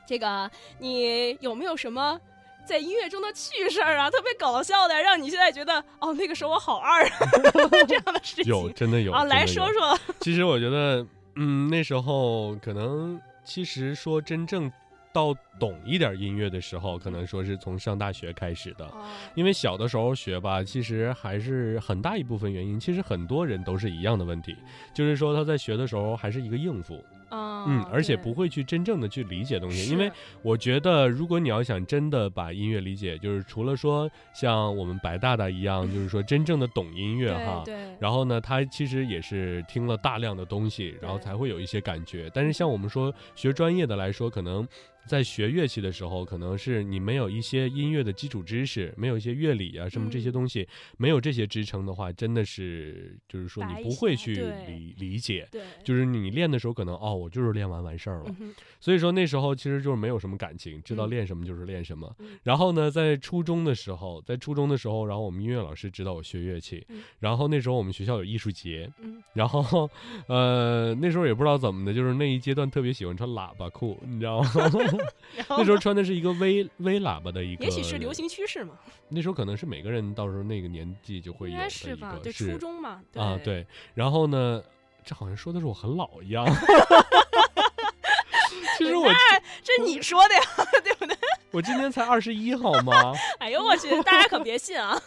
[0.05, 2.19] 这个你有没有什么
[2.65, 7.09] 在音乐中的趣事儿啊，特别搞笑的，让你现在觉得哦，那个时候我好二啊，
[7.87, 14.69] 这样的事情有真的有啊，来说说，其实我觉得，嗯，那时候可能，其实说真正
[15.15, 18.85] 到懂一点音乐的时候，可能说是从上大学开始的。
[18.87, 19.05] 哦。
[19.33, 24.53] 因为小的时候学吧，其实还是很大一部分原因，其实很多人都是一样的问题，
[24.93, 27.01] 就是说他在学的时候还是一个应付，
[27.31, 42.29] 嗯嗯，而且不会去真正的去理解东西，因为我觉得，如果你要想真的把音乐理解，就是除了说像我们白大大一样，就是说真正的懂音乐哈，对对，然后呢，他其实也是听了大量的东西，然后才会有一些感觉。
[42.33, 44.67] 但是像我们说学专业的来说，可能
[45.07, 54.35] 在学乐器的时候，可能是你没有一些音乐的基础知识，没有一些乐理啊什么这些嗯东西，没有这些支撑的话，真的是就是说你不会去
[54.67, 55.47] 理理解。
[55.51, 58.35] 对，就是你练的时候，可能哦，我就是练完完事儿了。
[58.39, 62.13] 嗯所以说那时候其实就是没有什么感情，知道嗯练什么就是练什么。
[62.19, 69.89] 嗯然后呢，在初中的时候，在初中的时候，然后我们音乐老师指导我学乐器，嗯然后那时候我们学校有艺术节，嗯，然后
[70.27, 74.49] 呃那时候也不知道怎么的，就是那一阶段特别喜欢穿喇叭裤，你知道吗？
[75.49, 78.11] 那时候穿的是一个微微喇叭的一个，也许是流。
[78.15, 78.75] 行趋势嘛，
[79.09, 82.17] 那时候可能是每个人到时候那个年纪就会应有的一该是吧？
[82.23, 83.67] 对，个初中嘛，啊，对。
[83.93, 84.63] 然后呢，
[85.03, 86.45] 这好像说的是我很老一样。
[88.77, 89.11] 其实我
[89.63, 90.41] 这是你说的呀，
[90.81, 91.17] 对不对？
[91.55, 93.13] 我今天才二十一，好吗？
[93.39, 95.01] 哎呦我去，大家可别信啊！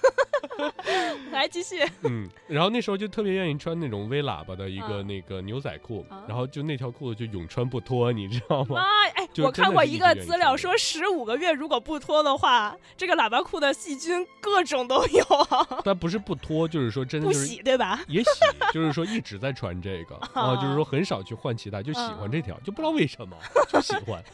[1.31, 8.77] 来继续，嗯，然后那时候就特别愿意穿那种微喇叭的一个嗯那个牛仔裤，啊然后就那条裤子就永穿不脱，你知道吗？
[8.81, 8.83] 妈！
[9.15, 18.01] 哎，我看过一个资料说，十五个月如果不脱的话，这个喇叭裤的细菌各种都有啊， 但不是不脱，就是说真的不就是洗对吧？
[18.09, 18.31] 也洗，
[18.73, 23.37] 就是说一直在穿这个啊，就是说很少去换其他，就喜欢这条，就不知道为什么
[23.69, 24.25] 就喜欢，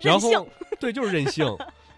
[0.00, 0.46] 然后
[0.80, 1.46] 对，就是任性。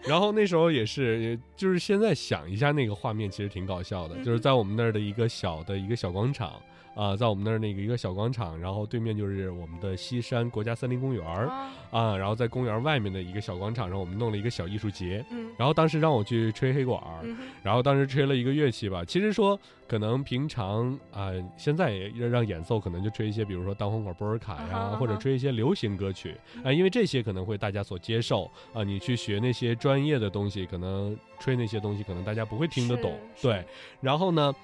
[0.02, 6.62] 然后那时候也是，就是现在想一下那个画面，其实挺搞笑的，嗯就是在我们那儿的一个小的一个小广场
[6.96, 15.52] 啊、在我们那儿那个一个小广场，然后对面就是我们的西山国家森林公园儿啊，啊，然后在公园外面的一个小广场上，我们弄了一个小艺术节，嗯。
[15.58, 33.18] 然后当时让我去吹黑管儿，嗯然后当时吹了一个乐器吧，其实说可能平常啊、现在也让让演奏，可能就吹一些，比如说单簧管波尔卡呀，或者吹一些流行歌曲啊、因为这些可能会大家所接受啊、你去学那些专业的东西，可能吹那些东西，可能大家不会听得懂。
[33.40, 33.64] 对，
[34.00, 34.54] 然后呢，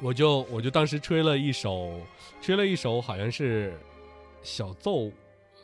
[0.00, 2.00] 我就我就当时吹了一首，
[2.40, 3.78] 吹了一首好像是
[4.42, 5.10] 小奏，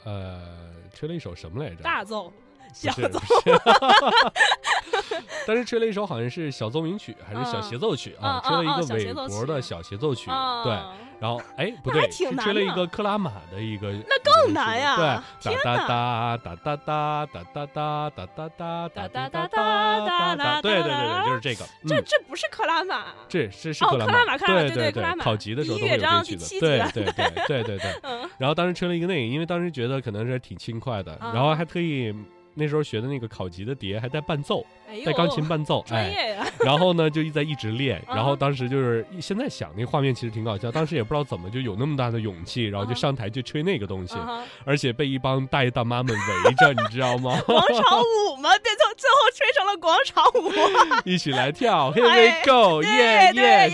[0.04, 1.82] 呃，吹了一首什么来着？
[1.82, 2.32] 大奏、
[2.72, 3.20] 小奏
[5.46, 10.30] 当时吹了一首好像是小奏鸣曲还是小协奏曲啊，吹了一个韦伯的小协奏曲，
[10.62, 10.72] 对，
[11.20, 14.96] 然后哎不对，是吹了一个克拉玛的一个，那更难呀，
[15.42, 27.94] 对，哒哒哒哒哒哒哒哒哒哒哒哒哒哒哒哒，对对对对，就是这个，这这不是克拉玛，这是是克拉玛，对对对，考级的时候都会有这曲子，对对对对对对，
[28.38, 32.14] 然后当时吹了一个那个，因为当时觉得可能是挺轻快的，然后还特意。
[32.54, 34.64] 那时候学的那个考级的碟还带伴奏，
[35.04, 44.16] 带钢琴伴奏，哎， 然后呢就一在一直练，然后当时就是现在想那画面其实挺搞笑，当时也不知道怎么就有那么大的勇气，然后就上台去吹那个东西，
[44.64, 47.38] 而且被一帮大爷大妈们围着，你知道吗？
[47.46, 48.50] 广场舞吗？
[48.62, 53.70] 变成最后吹成了广场舞，一起来跳，Here we go，耶耶，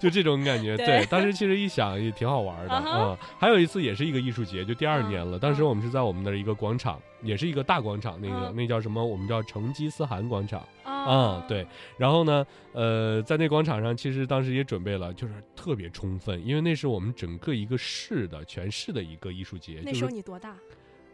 [0.00, 0.76] 就这种感觉。
[0.76, 6.98] 对，当时其实一想也挺好玩的，嗯，还有一次也是一个艺术节，就第二年了，当时我们是在我们的一个广场。
[7.22, 9.04] 也是一个大广场，那个那叫什么？
[9.04, 11.66] 我们叫成吉思汗广场啊，对。
[11.96, 19.82] 然后呢，呃，在那广场上，其实当时也准备了，就是特别充分，因为那是我们整个一个市的全市的一个艺术节。
[19.84, 20.56] 那时候你多大？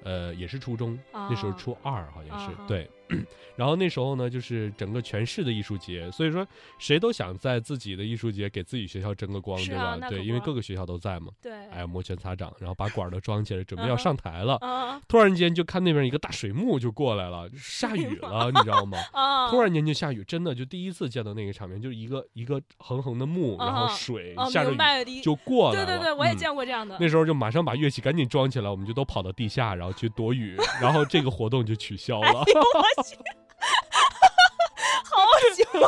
[0.05, 2.91] 呃，也是初中，那时候初二好像是对。
[3.57, 6.47] 然后那时候呢，就是整个全市的艺术节，所以说
[6.79, 9.99] 谁都想在自己的艺术节给自己学校争个光，对吧？
[10.09, 11.31] 对，因为各个学校都在嘛。
[11.43, 11.53] 对。
[11.69, 14.59] 哎，摩拳擦掌，然后把管都装起来，准备要上台了。
[15.07, 18.99] 突然间就看那边一个大水幕就过来了， 下雨了，你知道吗？
[19.51, 25.87] 突然间就下雨，真的就第一次见到那个场面，就是一个一个横横的幕，然后水下着雨就过来了。
[25.87, 26.97] 对对对，我也见过这样的。
[26.99, 32.45] 那时候就马上把乐器赶紧装起来，我们就都跑到地下，然后去躲雨，然后这个活动就取消了。
[35.05, 35.65] 好久，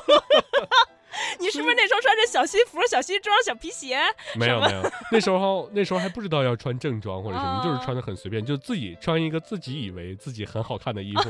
[1.39, 3.99] 你是不是那时候穿着小西服、小西装、小皮鞋？
[4.37, 11.23] 没有没有，那时候那时候还不知道要穿正装或者什么，就是穿的很随便，就自己穿一个自己以为自己很好看的衣服。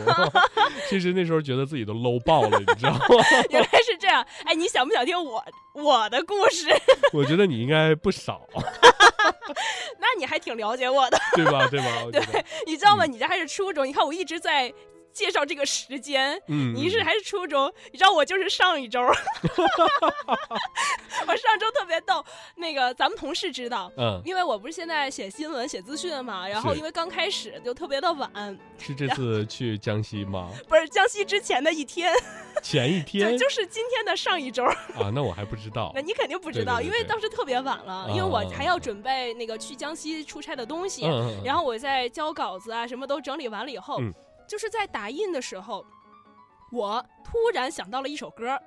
[0.89, 3.01] 其实那时候觉得自己都 low 爆了，你知道吗？
[3.51, 5.45] 原来是这样，哎，你想不想听我
[5.75, 6.67] 我的故事？
[7.13, 8.47] 我觉得你应该不少。
[9.99, 11.67] 那你还挺了解我的，对吧？
[11.69, 11.87] 对吧？
[12.13, 13.05] 对，你知道吗？
[13.07, 14.73] 你这还是初中，你看我一直在。
[15.15, 17.73] 介绍这个时间，你是还是初中？
[17.93, 19.01] 你知道我就是上一周，
[21.27, 22.23] 我上周特别逗。
[22.57, 28.59] 那个咱们同事知道，嗯，因为我不是现在写新闻、写资讯嘛，然后因为刚开始就特别的晚。
[28.79, 30.51] 是这次去江西吗？
[30.69, 32.13] 不是江西之前的一天，
[32.61, 34.65] 前一天，就是今天的上一周。
[34.65, 35.93] 啊，那我还不知道。
[35.95, 41.07] 那你肯定不知道，因为当时特别晚了，因为我还要准备那个去江西出差的东西，
[41.45, 44.01] 然后我在交稿子啊，什么都整理完了以后。
[44.47, 45.85] 就是在打印的时候，
[46.71, 48.59] 我突然想到了一首歌，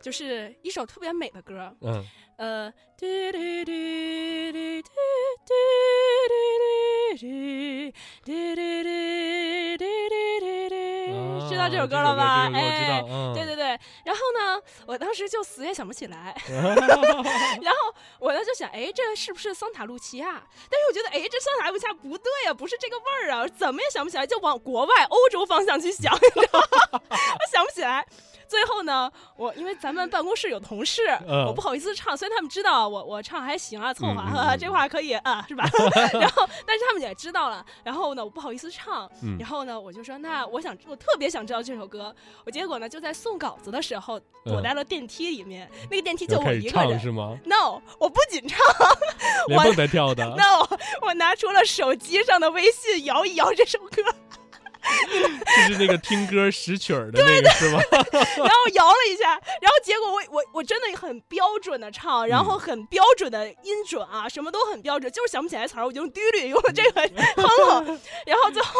[0.00, 1.74] 就是一首特别美的歌。
[1.80, 2.04] 嗯，
[2.40, 2.72] 呃。
[11.48, 12.50] 知道这首歌了吧？
[12.54, 13.02] 哎，
[13.34, 13.78] 对对对。
[14.04, 16.34] 然后呢，我当时就死也想不起来。
[16.48, 20.42] 然后我呢就想，哎，这是不是桑塔露琪亚？
[20.70, 26.20] 但是我觉得，哎，这桑塔露琪亚不对啊，不是这个味儿啊，怎么也想不起来，就往国外欧洲方向去想， 我
[27.52, 28.06] 想不起来。
[28.50, 31.02] 最后呢，我因为咱们办公室有同事，
[31.46, 35.64] 我不好意思唱，虽然他们知道我我唱还行啊，凑合，这话可以啊，是吧？
[36.18, 37.64] 然后，但是他们也知道了。
[37.84, 39.08] 然后呢，我不好意思唱。
[39.38, 42.12] 然后呢，我就说，那我想，我特别想知道这首歌。
[42.44, 45.70] 我结果呢，就在送稿子的时候，躲在了电梯里面。
[45.88, 48.58] 那个电梯就我一个人，是吗？No，我不仅唱，
[49.46, 50.24] 连蹦带跳的。
[50.36, 50.66] No，
[51.02, 54.02] 我拿出了手机上的微信，摇一摇这首歌。
[55.68, 57.80] 就是那个听歌识曲儿的那个是吗？
[57.92, 59.30] 然后摇了一下，
[59.60, 67.00] 然后结果我我我真的很标准的唱，然后很标准的音准啊，什么都很标准，就是想不起来词儿，我就用滴律用这个
[67.36, 68.72] 哼哼，然后最后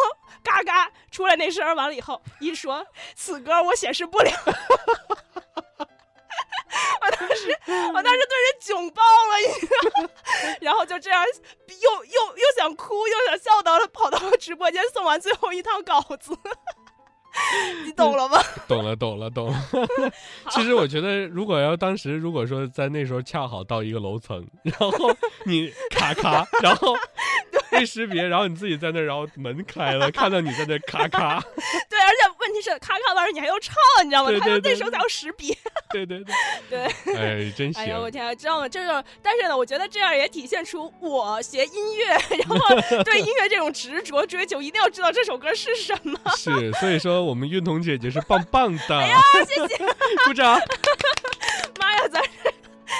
[0.43, 2.85] 嘎嘎出来那声，完了以后一说
[3.15, 4.31] 此歌我显示不了。
[7.01, 7.57] 我当时，
[7.93, 10.09] 我当时对人囧爆了，
[10.61, 11.23] 然后就这样，
[11.67, 16.37] 又又又想哭，又想笑，到了跑到直播间送完最后一套稿子。
[17.85, 18.43] 你懂了吗？
[18.67, 19.57] 懂了，懂了，懂了。
[20.49, 25.15] 其实我觉得，如果要当时，如果说在那时候恰好到一个楼层，然后
[25.45, 26.93] 你咔咔，然后
[27.69, 31.39] 被识别，然后你自己在那，然后门开了，看到你在那咔咔。
[31.89, 34.31] 对，而且问题是咔咔完事你还要唱，你知道吗？
[34.39, 35.55] 他说那时候才要识别。
[35.91, 36.35] 对对对
[37.05, 37.15] 对。
[37.15, 37.83] 哎，真行！
[37.83, 38.67] 哎呀，我天，知道吗？
[38.67, 42.57] 这个，但是呢，我觉得这样也体现出我学音乐，然后
[43.05, 46.19] 对音乐这种执着追求，一定要知道这首歌是什么。
[46.35, 47.21] 是，所以说。
[47.21, 49.85] 我们运彤姐姐是棒棒的，哎呀，谢谢，
[50.25, 50.59] 鼓掌！
[51.79, 52.21] 妈呀，咱。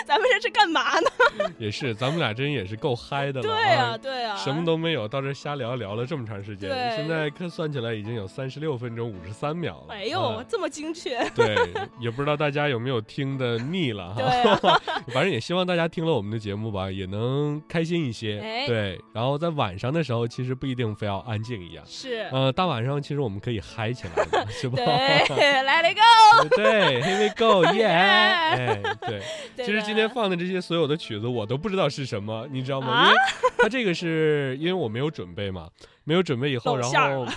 [0.06, 1.10] 咱们这是干嘛呢？
[1.58, 3.42] 也是，咱们俩真也是够嗨的了。
[3.42, 9.94] 对啊，对啊，什么都没有，到这瞎聊聊了这么长时间，现在看算起来已经有三十六分钟五十三秒了。
[9.94, 11.20] 哎呦，啊这么精确。
[11.36, 11.56] 对，
[12.00, 14.22] 也不知道大家有没有听的腻了哈。
[14.22, 14.82] 对啊
[15.14, 18.40] 反正也希望大家听了我们的节目吧，也能开心一些。
[18.40, 21.84] 哎对，然后在晚上的时候，其实不一定非要安静一样。
[21.88, 24.76] 是，呃，大晚上其实我们可以嗨起来的，是吧？
[24.78, 26.48] 对，来了 go。
[26.56, 27.86] 对，Here we go， 耶！
[27.86, 29.22] 哎，对，
[29.56, 32.88] 对其实今天放的这些所有的曲子，我都不知道是什么，你知道吗？
[32.88, 33.18] 啊因为
[33.58, 35.70] 它这个是因为我没有准备嘛，
[36.04, 37.28] 没有准备以后，然露馅儿后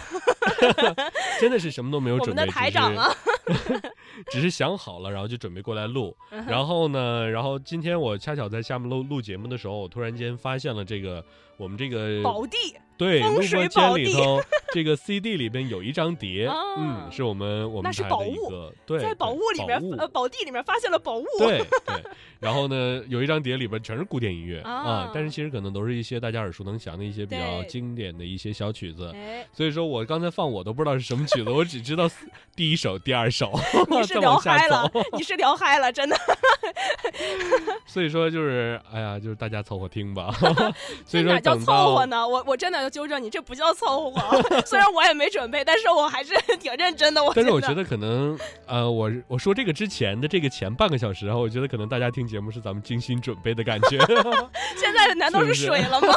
[1.41, 3.15] 真的是什么都没有准备，我们的台长啊，
[3.47, 3.81] 只是
[4.31, 6.17] 只是想好了，然后就准备过来录。
[6.31, 11.25] 嗯然后呢，然后今天我恰巧在下面录录节目的时候，我突然间发现了这个
[11.57, 12.57] 我们这个宝地
[12.97, 14.41] 对录播风水间里头
[14.73, 21.25] 这个 CD 里边有一张碟，啊嗯，是我们我们台的一宝物个对，在宝物里面呃宝地里面发现了宝物。
[21.39, 22.03] 对对，
[22.41, 29.11] 然后呢，有一张碟里边全是古典音乐啊啊，但是其实可能都是一些大家耳熟能详的一些比较经典的一些小曲子。
[29.15, 32.11] 哎，所以说我刚才放我都不知道是什么曲子，我只知道
[32.57, 33.53] 第一首、第二首，
[33.91, 36.17] 你是聊嗨了。，你是聊嗨了，真的。
[37.87, 40.35] 所以说就是，哎呀，就是大家凑合听吧。
[41.07, 42.27] 所以说叫凑合呢？
[42.27, 44.43] 我我真的要纠正你，这不叫凑合。
[44.65, 47.25] 虽然我也没准备，但是我还是 挺认真的。
[47.25, 53.99] 我但是我觉觉得可能，呃，我我说这个之前的这个前半个小时啊，我觉得可能大家听节目是咱们精心准备的感觉。
[54.77, 56.09] 现在难道是水了吗？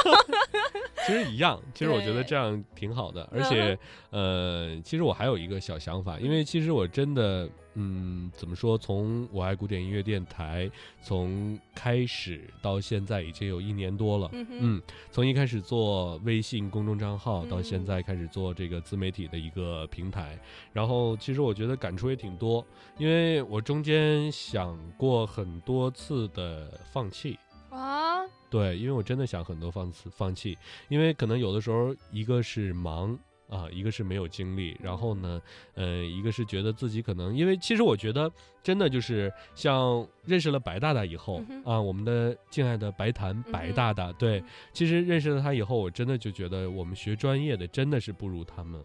[1.06, 7.48] 其实一样，其实我觉得这样挺好的，而嗯且，呃，其实我还有一个小想法，因为其实我真的，
[7.80, 10.70] 嗯，怎么说，从我爱古典音乐电台
[11.02, 17.86] 从开始到现在已经有一年多了，嗯嗯，从一开始做微信公众账号到现嗯。
[17.86, 20.38] 在开始做这个自媒体的一个平台，
[20.74, 22.66] 然后其实我觉得感触也挺多，
[22.98, 27.38] 因为我中间想过很多次的放弃。
[27.70, 30.58] 啊，对，因为我真的想很多放弃放弃，
[30.90, 33.18] 因为可能有的时候一个是忙
[33.50, 35.42] 啊，一个是没有精力，然后呢，
[35.74, 38.30] 呃，一个是觉得自己可能，因为其实我觉得
[38.62, 44.44] 真的就是像认识了白大大以后、嗯啊，我们的敬爱的白檀白大大，对，
[44.74, 48.84] 其实认识了他以后，我真的就觉得我们学专业的真的是不如他们，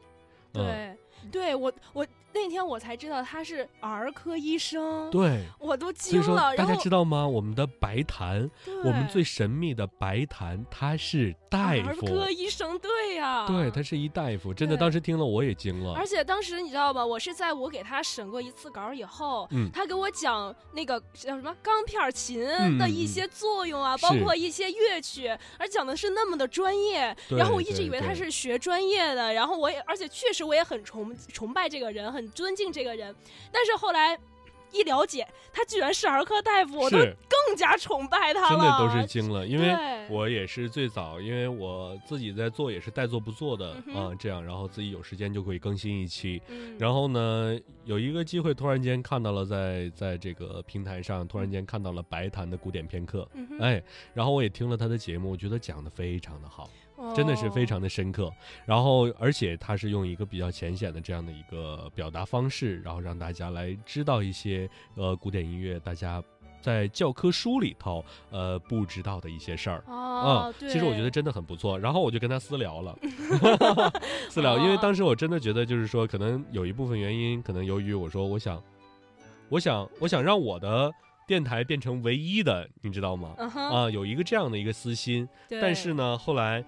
[0.54, 0.96] 嗯，
[1.30, 5.42] 对，对我我那天我才知道他是儿科医生，对。
[5.58, 6.56] 我都惊了。
[6.56, 7.26] 大家知道吗？
[7.26, 8.48] 我们的白檀，
[8.84, 16.06] 我们最神秘的白檀，他是大夫儿，科医生，对呀，对，他是一大夫，真的，当时听了我也惊了而。
[16.06, 17.04] 且当时你知道吗？
[17.04, 25.28] 我是在我给他审过一次稿以后，嗯他给我讲那个叫什么钢片琴嗯的一些作用啊，是包括一些乐曲，
[25.58, 27.16] 而讲的是那么的专业。
[27.30, 33.14] 然后我一直以为他是学专业的，然后我也而且确实我也很崇崇拜这个人，很尊敬这个人。
[33.52, 34.18] 但是后来
[34.70, 38.78] 一了解，他居然是儿科大夫，我都，更加崇拜他了真的。
[38.78, 46.40] 都是惊了，因为我也是最早，因为我自己在做也是带做不做的嗯啊、这样，然后自己有时间就可以更新一期。
[46.48, 47.54] 嗯，然后呢，
[47.84, 53.82] 有一个机会，突然间看到了在在这个平台上，突然间看到了白谈的古典片刻，嗯哎，
[54.14, 56.70] 然后我也听了他的节目，我觉得讲的非常的好。
[57.14, 58.32] 真的是非哦常的深刻。
[58.64, 66.22] 然后，而且他是用一个比较浅显的这样的一个表达方式，然后让大家来知道一些呃古典音乐大家
[66.60, 69.82] 在教科书里头呃不知道的一些事儿。
[69.88, 71.78] 哦，嗯，对，其实我觉得真的很不错。
[71.78, 72.96] 然后我就跟他私聊了，
[74.30, 78.62] 私聊，因为哦当时我真的觉得，就是说，可能有一部分原因，可能由于我说，我想，
[79.48, 80.92] 我想，我想让我的
[81.26, 83.34] 电台变成唯一的，你知道吗？
[83.38, 85.28] 啊，有一个这样的一个私心。
[85.48, 86.64] 对但是呢，后来，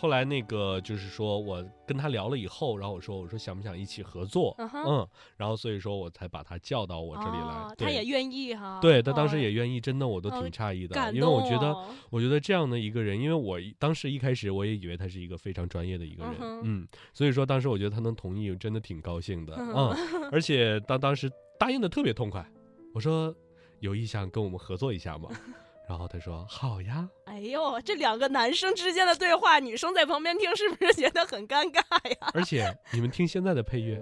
[0.00, 4.54] 后来那个就是说我跟他聊了以后，然后我说我说想不想一起合作？
[4.58, 5.04] 嗯
[5.36, 7.74] 然后所以说我才把他叫到我这里来。
[7.76, 8.78] 他也愿意哈。
[8.80, 11.74] 对他当时哦也愿意，真的我都哦挺诧异的，感因为我觉得
[12.10, 21.28] 我觉得这样的一个人，因为我当时一开始我也以为他是一个非常专业的一个人，嗯所以说当时我觉得他能同意，我真的挺高兴的，嗯嗯， 而且当当时
[21.58, 22.48] 答应的特别痛快，
[22.94, 23.34] 我说
[23.80, 25.28] 有意向跟我们合作一下吗？
[25.88, 31.80] 然后他说好呀，哎呦，这两个男生之间的对话，女生在旁边听，是不是觉得很尴尬
[32.10, 32.30] 呀？
[32.34, 33.98] 而且你们听现在的配乐，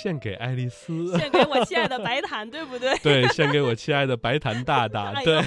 [0.00, 1.18] 献给爱丽丝。
[1.18, 2.96] 献给我亲爱的白檀，对不对？
[3.02, 5.12] 对，献给我亲爱的白檀大大。
[5.24, 5.42] 对，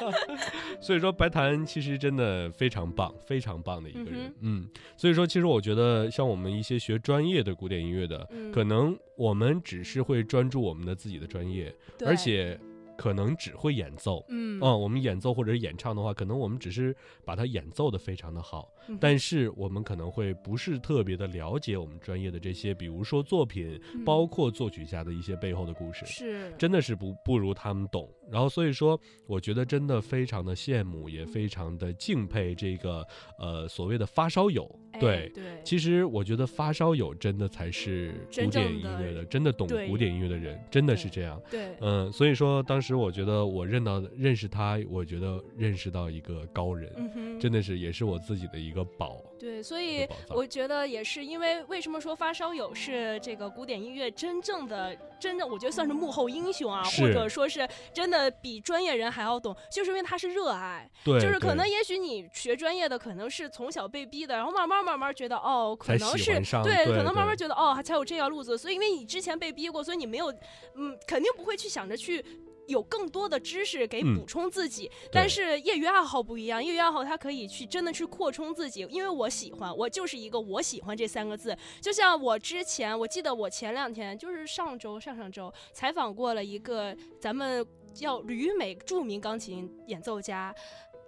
[0.80, 4.32] 所以说白檀其实真的非常棒，非常棒的一个人。
[4.40, 11.74] 嗯所以说其实我觉得像我们一些学专业的古典音乐的，嗯可能我们只是会专注我们的自己的专业，
[12.06, 12.58] 而且
[12.96, 14.24] 可能只会演奏。
[14.28, 24.04] 嗯嗯，我们演奏或者演唱的话，可能我们只是把它演奏的非常的好，嗯但是我们可能会不是特别的了解我们专业的这些，比如说作品，嗯。
[24.04, 26.06] 包括作曲家的一些背后的故事。
[26.06, 26.52] 是。
[26.56, 33.06] 真的是不不如他们懂，然后所以说，我觉得真的非常的羡慕，也非常的敬佩这个
[33.38, 34.68] 呃所谓的发烧友。
[34.92, 41.38] 哎对，对，其实我觉得发烧友真的才是古典音乐的，真的懂古典音乐的人，真的是这样。
[41.50, 49.22] 对，嗯，所以说当时我觉得我认到认识他，我觉得认识到一个高人，嗯，真的是也是我自己的一个宝。
[49.38, 70.32] 对，所以我觉得也是因为为什么说发烧友是这个古典音乐真正的真正，我觉得算是幕后英雄啊，或者说是真的比专业人还要懂，就是因为他是热爱，对，就是可能也许你学专业的可能是从小被逼的，然后慢慢慢慢觉得哦，可能是对可能慢慢觉得哦，才有这条路子，所以因为你之前被逼过，所以你没有，
[70.76, 72.24] 嗯，肯定不会去想着去。
[72.66, 74.16] 有更多的知识给嗯。
[74.16, 81.56] 补充自己，但是业余爱好不一样，业余爱好它可以去真的去扩充自己，因为我喜欢，我就是一个我喜欢这三个字。
[81.80, 90.54] 就像我之前，我记得我前两天就是上周、上上周采访过了一个咱们叫旅美著名钢琴演奏家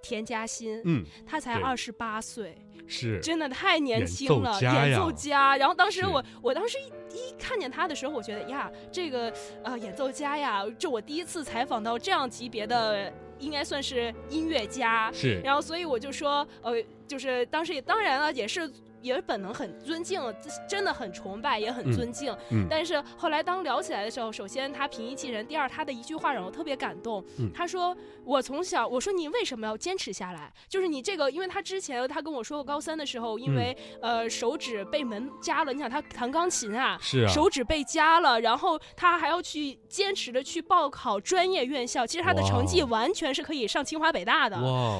[0.02, 1.62] 田嘉欣，嗯，他才对。
[1.62, 2.56] 二十八岁，
[2.88, 5.56] 是真的太年轻了，演奏家。
[5.56, 9.32] 然后当时我，我当时一一看见他的时候，我觉得呀，这个
[9.62, 15.12] 呃演奏家呀，这我第一次采访到这样级别的，应该算是音乐家。
[15.12, 16.74] 是，然后所以我就说，呃，
[17.06, 18.68] 就是当时也当然了，也是。
[19.08, 20.20] 也本能很尊敬，
[20.68, 22.34] 真的很崇拜，也很嗯尊敬。
[22.50, 27.24] 嗯但是后来当聊起来的时候，首先他平易近人，第二他的一句话让我特别感动。
[27.38, 30.52] 嗯他说：“我从小，我说你为什么要坚持下来？
[30.68, 44.56] 就是你这个，因为他之前他跟我说过，高三的时候，因为、呃手指被门夹了，你想他弹钢琴啊，是啊，手指被夹了，然后他还要去坚持的去报考专业院校，其实他的成绩完全是可以上清华北大的。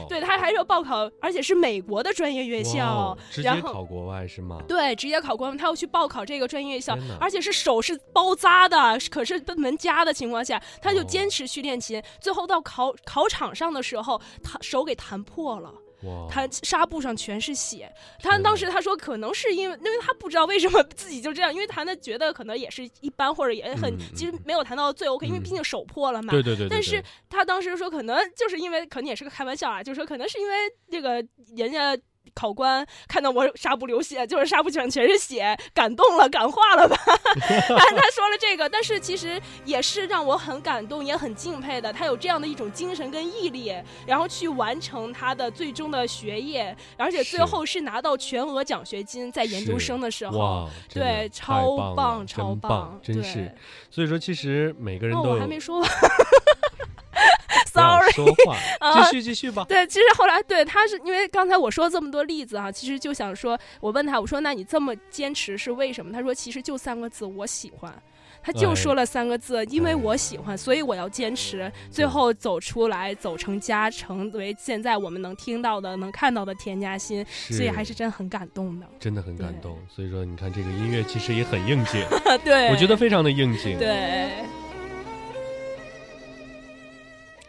[0.09, 4.63] 对他还是要报考，而且是美国的专业院校然后考国外是吗？
[4.69, 15.75] 对，直接考官他要去报考这个专业院校，而且是手是包扎的，可是被门夹的情况下，他就哦坚持去练琴，最后到考考场上的时候，他手给弹破了。
[16.05, 17.93] 哇，他纱布上全是血，
[18.23, 26.31] 他当时他说可能是因为，因为他不知道为什么自己就这样，因为弹的觉得可能也是一般，或者也很，嗯其实没有弹到最 OK，、因为嗯毕竟手破了嘛。
[26.31, 30.55] 对对对对，但是他当时说，可能就是因为，可能也是个开玩笑啊，就说可能是因为
[30.89, 31.15] 这个
[31.57, 31.99] 人家
[32.35, 36.97] 考官看到我纱布流血，就是纱布上全是血，感动了，感化了吧？
[37.05, 41.93] 他 他说了这个，但是其实也是让我很感动，也很敬佩的。
[41.93, 43.75] 他有这样的一种精神跟毅力，
[44.07, 50.39] 然后去完成他的最终的学业，而且最后是拿到全额奖学金，在研究生的时候。
[50.39, 53.55] 哇，对，超棒棒，超棒，真是。
[53.91, 55.91] 所以说，其实每个人哦，都有我还没说完
[57.73, 58.11] sorry。
[58.13, 59.65] 说话， 啊继续继续吧。
[59.69, 66.13] 对，其实后来对他是因为刚才我说这么多例子哈、其实就想说，我问他，我说那你这么坚持是为什么？
[66.13, 67.93] 他说其实就三个字，我喜欢。
[68.41, 78.87] 他就哎说了三个字，因为哎我喜欢，所以我要坚持，最后走出来，走成家，成为现在我们能听到的、能看到的田嘉欣，所以还是真很感动的。
[79.01, 79.77] 真的很感动。
[79.95, 82.01] 所以说，你看这个音乐其实也很应景，
[82.45, 83.77] 对，我觉得非常的应景。
[83.77, 84.31] 对，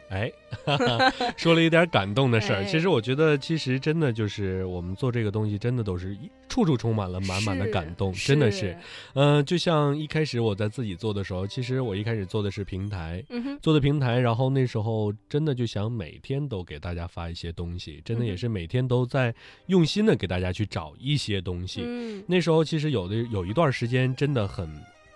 [0.10, 0.32] 哎，
[0.66, 2.62] 哈哈说了一点感动的事儿。
[2.62, 8.76] 哎其实我觉得，其实真的就是我们做这个东西，真的都是一处处充满了满满的感动，真的是。，
[9.14, 13.24] 嗯、就像一开始我在自己做的时候，其实我一开始做的是平台。
[13.62, 19.34] 做的平台，然后那时候真的就想每天都给大家发一些东西，真的也是每天都在
[19.68, 21.82] 用心的给大家去找一些东西。
[21.84, 24.68] 嗯那时候其实有的有一段时间真的很，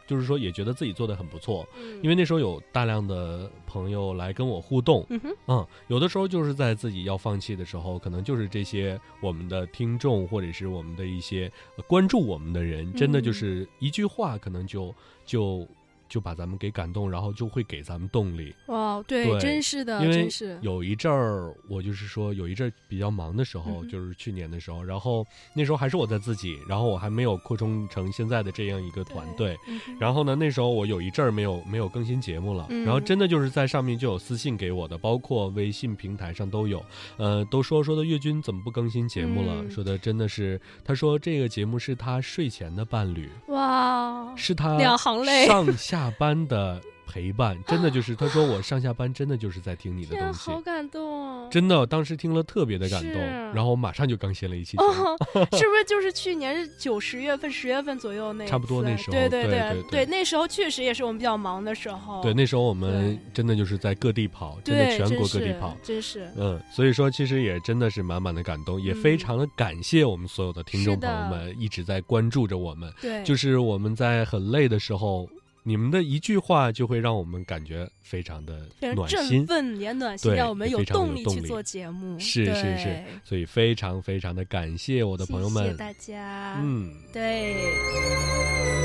[0.06, 13.34] 就是说也觉得自己做的很不错，嗯，因为那时候有大量的朋友来跟我互动，嗯哼，嗯，有的时候就是在自己要放弃的时候，可能就是这些我们的听众或者是我们的一些呃关注我们的人，真的就嗯。
[13.34, 14.94] 是一句话，可能就
[15.26, 15.68] 就
[16.14, 18.54] 就把咱们给感动，然后就会给咱们动力。
[18.68, 29.58] 哇，对，对真是的，因为真是，有一阵儿，我就是说有一阵儿比较忙的时候，嗯就是去年的时候，然后那时候还是我在自己，然后我还没有扩充成现在的这样一个团队。
[29.68, 32.86] 嗯然后呢，那时候我有一阵儿没有没有更新节目了，嗯。
[32.86, 36.86] 然后真的就是在上面就有私信给我的，包括微信平台上都有，
[37.18, 39.56] 呃，都说说的月军怎么不更新节目了？
[39.64, 39.72] 嗯。
[39.72, 45.48] 说的真的是，他说这个节目是他睡前的伴侣，哇，是他两行泪。
[45.48, 50.60] 上下班的陪伴，真的就是他说我上下班真的就是在听你的东西好。
[50.62, 53.22] 感动，真的，当时听了特别的感动，
[53.54, 54.90] 然后我马上就更新了一期节目。
[54.90, 55.18] 哦，
[55.58, 58.48] 是不是就是去年九十月份、十月份左右那？
[58.48, 62.24] 差不多那时候对对对对对那时候确实也是我们比较忙的时候。
[62.24, 65.78] 对，那时候我们真的就是在各地跑，真的，全国各地跑。
[65.84, 66.28] 真是。
[66.36, 72.92] 嗯，所以说其实也真的是满满的感动，也非嗯常的感谢我们所有的听众朋友们一直在关注着我们。
[73.00, 75.30] 对，就是我们在很累的时候，
[75.64, 79.48] 你们的一句话就会让我们感觉非常的暖心。
[79.48, 82.20] 奋也暖心，对让我们有动力去做节目。
[82.20, 85.64] 是是是所以非常非常的感谢我的朋友们。
[85.64, 86.60] 谢谢大家。
[86.62, 88.83] 嗯，对。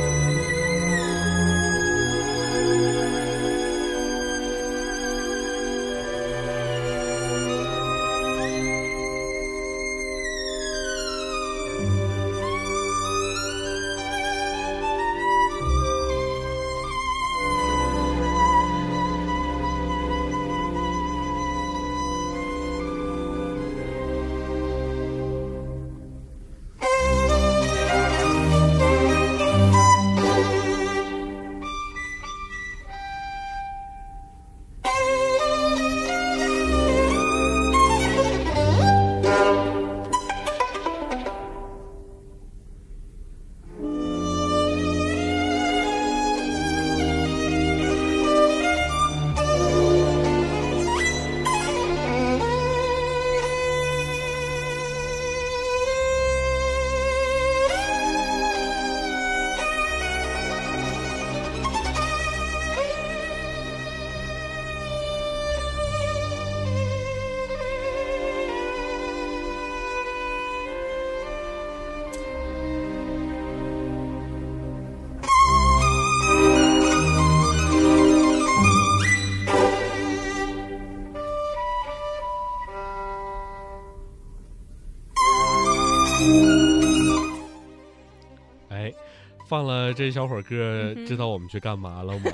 [89.59, 92.31] 放了这小会儿歌，嗯哼知道我们去干嘛了吗？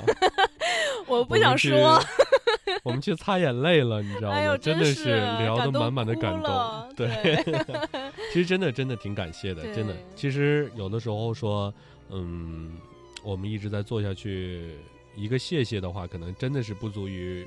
[1.09, 1.99] 我不想说，
[2.85, 4.55] 我们去擦眼泪了，你知道吗？
[4.57, 6.93] 真的是聊感动得满满的哭感动。
[6.95, 7.09] 对，
[8.31, 9.95] 其实真的真的挺感谢的，真的。
[10.15, 11.73] 其实有的时候说，
[12.11, 12.77] 嗯，
[13.23, 14.75] 我们一直在做下去，
[15.15, 17.43] 一个谢谢的话，可能真的是不足于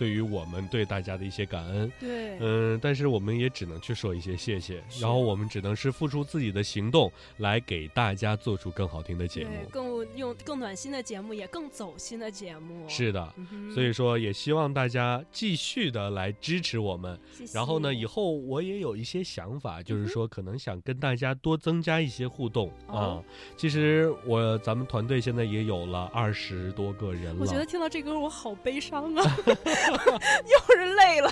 [0.00, 1.92] 对于我们对大家的一些感恩。
[2.00, 9.50] 对，嗯，但是我们也只能去说一些谢谢，然后我们只能是付出自己的行动来给大家做出更好听的节，目。
[9.70, 12.88] 更用更暖心的节目，也更走心的节目。
[12.88, 17.20] 是的，嗯，所以说也希望大家继续的来支持我们。
[17.30, 23.24] 谢谢然后呢，以后我也有一些想法，就是说可能想跟大家多增加一些互动啊、哦
[23.56, 29.36] 其实我咱们团队现在也有了二十多个人了，我觉得听到这歌我好悲伤啊
[30.46, 31.30] 又是累了。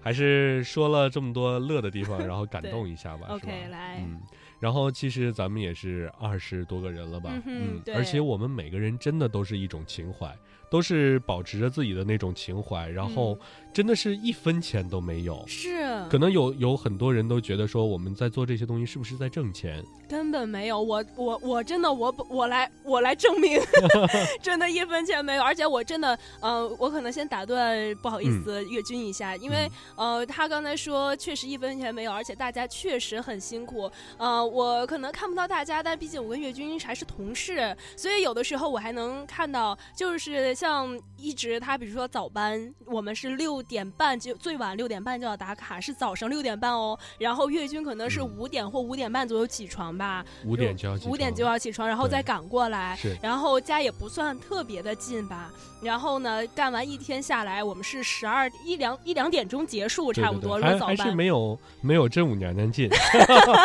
[0.00, 4.20] 还是说了这么多乐的地方，然后感动一下 吧，OK，来，嗯。
[4.60, 10.34] 然后其实咱们也是二十多个人了吧，嗯而且我们每个人真的都是一种情怀，
[10.70, 15.44] 都是保持着自己的那种情怀，然后嗯真的是一分钱都没有。
[15.46, 19.84] 是可能有有很多人都觉得说我们在做这些东西是不是在挣钱？
[20.08, 23.60] 根本没有，我我我真的我我来我来证明，
[24.40, 52.96] 真的一分钱没有，而且我真的，呃，我可能先打断，不好意思，岳军一下，因为、呃，他刚才说确实一分钱没有，而且大家确实很辛苦，呃，我可能看不到大家，但毕竟我跟岳军还是同事，所以有的时候我还能看到，就是像一直他比如说早班，我们是六点半就最晚六点半就要打卡，是早上六点半哦，然后月军可能是嗯五点或五点半左右起床吧，五点就要起五点就要起床，然后再赶过来。
[52.96, 55.50] 是然后家也不算特别的近吧，
[55.82, 60.60] 然后呢，干完一天下来，我们是十二一两一两点钟结束，差不多。
[60.60, 62.88] 对对还还是没有 没有真武娘娘近。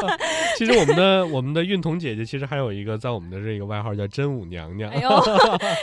[0.58, 4.92] 其实我们的我们的孕童姐姐其实还有一个在我们的这个外号叫真武娘娘。
[4.92, 5.10] 哎呦，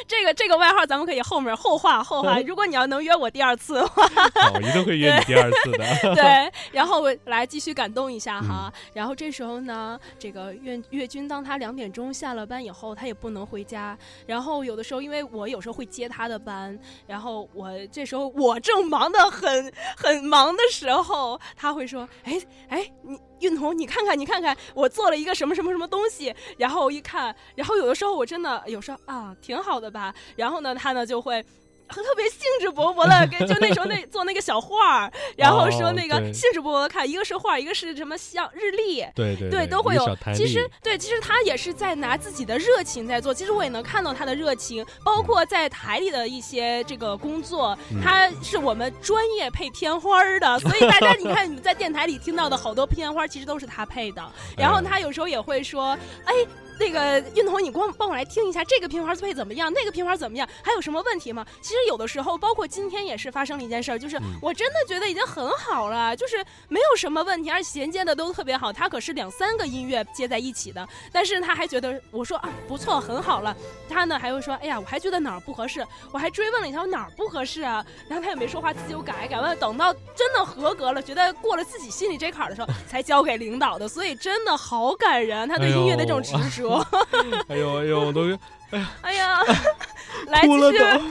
[0.06, 2.38] 这个这个外号咱们可以后面后话后话。
[2.40, 4.05] 如果你要能约我第二次的话，好，
[4.54, 5.84] 我一定会约你第二次的。
[6.14, 8.72] 对，然后我来继续感动一下嗯哈。
[8.92, 13.96] 然后这时候呢，这个岳岳军当他两点钟下了班以后，他也不能回家。
[14.26, 30.14] 然后有的时候，因为我有时候会接他的班，然后我这时候我正忙得很很忙的时候，他会说：“哎哎，你运彤，你看看你看看，我做了一个什么什么什么东西。”然后一看，然后有的时候我真的有时候啊，挺好的吧。
[30.36, 31.44] 然后呢，他呢就会。
[31.88, 39.04] 特别兴致勃勃的， 跟就那时候那做那个小画儿，然后说那个兴致勃勃的看，一个是画，一个是什么像日历。
[39.14, 40.16] 对对对，都会有。
[40.34, 43.32] 其实对，其实他也是在拿自己的热情在做。
[43.32, 54.22] 其实我也能看到他的热情，包括在台里的一些这个工作，嗯他是我们专业配片花儿的，所以大家 你看你们在电台里听到的好多片花，其实都是他配的。
[54.56, 56.34] 然后他有时候也会说，哎。
[56.78, 61.44] 那个运彤，你光帮我来听一下这个片花配怎么样，那个片花怎么样，还有什么问题吗？
[61.60, 68.72] 其实有的时候，包括今天也是发生了一件事儿，就是嗯我真的觉得已经很好了，就是没有什么问题，而且衔接的都特别好。
[68.72, 73.56] 他可是两三个音乐接在一起的，但是他还觉得我说啊不错，很好了。
[73.88, 86.65] 他呢还会说，哎呀，我还觉得哪儿不合适，我还追问了一下我哪儿不合适啊，然后他也没说话，自己又改，改等到真的合格了，觉得过了自己心里这坎儿的时候，才交给领导的，所以真的好感人，他对音乐的这种执着。
[87.48, 88.22] 哎呦哎呦，我都
[88.70, 89.38] 哎 呀哎呀，
[90.28, 90.58] 来继续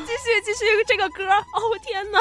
[0.06, 2.20] 继续继续这个歌，哦天哪！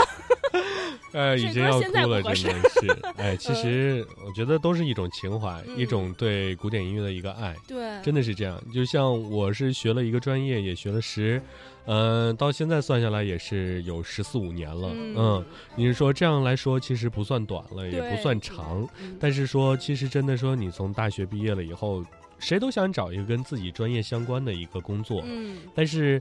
[1.13, 2.99] 哎，已经要哭了，真的是。
[3.17, 8.63] 哎，其实我觉得都是一种情怀，一嗯种对古典音乐的一个爱，对，真的是这样。
[8.73, 11.43] 就像我是学了一个专业，也学了十，
[11.87, 14.91] 嗯、到现在算下来也是有十四五年了。
[14.93, 18.89] 嗯嗯，你是说这样来说，其实不算短了，也不算长。
[19.01, 22.05] 嗯但是说，其实真的说，你从大学毕业了以后，
[22.45, 26.21] 谁都想找一个跟自己专业相关的一个工作，嗯但是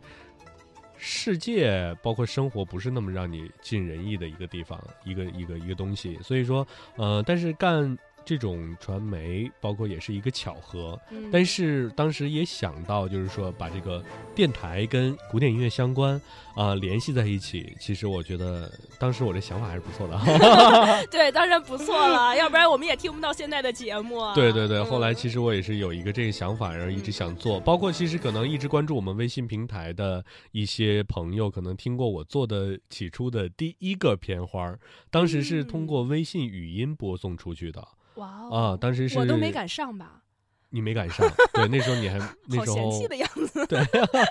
[0.97, 6.17] 世界包括生活不是那么让你尽人意的一个地方，一个一个一个东西。
[6.23, 6.65] 所以说，
[6.95, 10.99] 呃，但是干这种传媒，包括也是一个巧合。
[11.11, 14.03] 嗯，但是当时也想到，就是说把这个
[14.35, 16.21] 电台跟古典音乐相关
[16.55, 17.75] 啊、联系在一起。
[17.79, 20.17] 其实我觉得当时我这想法还是不错的。
[21.11, 24.33] 对，当然不错了，要不然我们也听不到现在的节目啊。
[24.33, 34.75] 对对对，后来嗯其实我也是有一个这个想法，然后一直想做，包括其实可能一直关注我们微信平台的一些朋友，可能听过我做的起初的第一个片花，
[35.09, 37.85] 当时是通嗯过微信语音播送出去的
[38.15, 40.21] 哇啊，哦，当时是我都没敢上吧，
[40.69, 43.79] 你没赶上， 对，那时候你还那时候嫌弃的样子，对，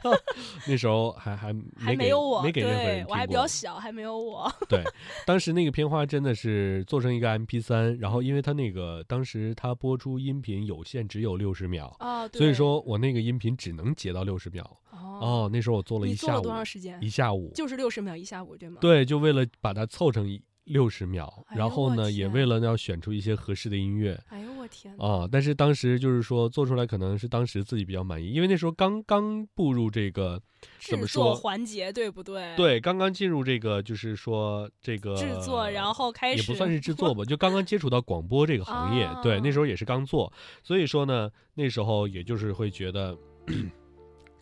[0.67, 3.47] 那时候还还还没没有我，没给任何对人我还比较。
[3.47, 4.53] 小，还没有我。
[4.69, 4.83] 对，
[5.27, 14.65] 当时那个片花真的是做成一个 MP 三，然后因为它那个当时它播出音频有限，只有六十秒，哦，对所以说我那个音频只能截到六十秒。
[14.91, 16.99] 哦，哦，那时候我做了一下午多，长时间？
[17.03, 17.53] 一下午。
[17.55, 18.79] 就是六十秒一下午，对吗？
[18.81, 20.27] 对，就为了把它凑成
[20.65, 24.19] 六十秒，然后呢，也为了要选出一些合适的音乐。
[24.29, 24.95] 哎呦我天！
[24.99, 30.41] 啊、但是当时就是说做出来可能是当时自己比较满意，因为那时候刚刚步入这个
[30.79, 40.33] 怎么制作说环节对不对？，对，刚刚进入这个就是说这个制作，然后开始也不算是制作吧，就刚刚接触到广播这个行业， 对，那时候也是刚做，
[40.63, 43.19] 所以说呢，那时候也就是会觉得。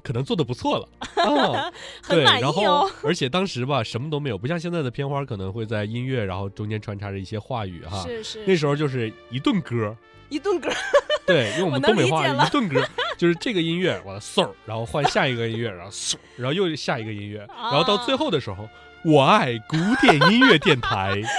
[0.03, 0.89] 可能做的不错了，
[1.25, 1.73] 哦，
[2.03, 2.91] 很对，满意然后哦。
[3.03, 8.03] 而且当时吧什么都没有，不像现在的片花可能会在音乐，然后中间穿插着一些话语哈。
[8.03, 9.97] 是是，那时候就是一顿歌，
[10.29, 10.71] 一顿歌，
[11.27, 12.83] 对，用我们东北话一顿歌，
[13.17, 18.69] 就是这个音乐完了嗖，然后换下一个音乐，然后嗖，然后又下一个音乐，然后到最后的时候，
[19.05, 21.21] 我爱古典音乐电台。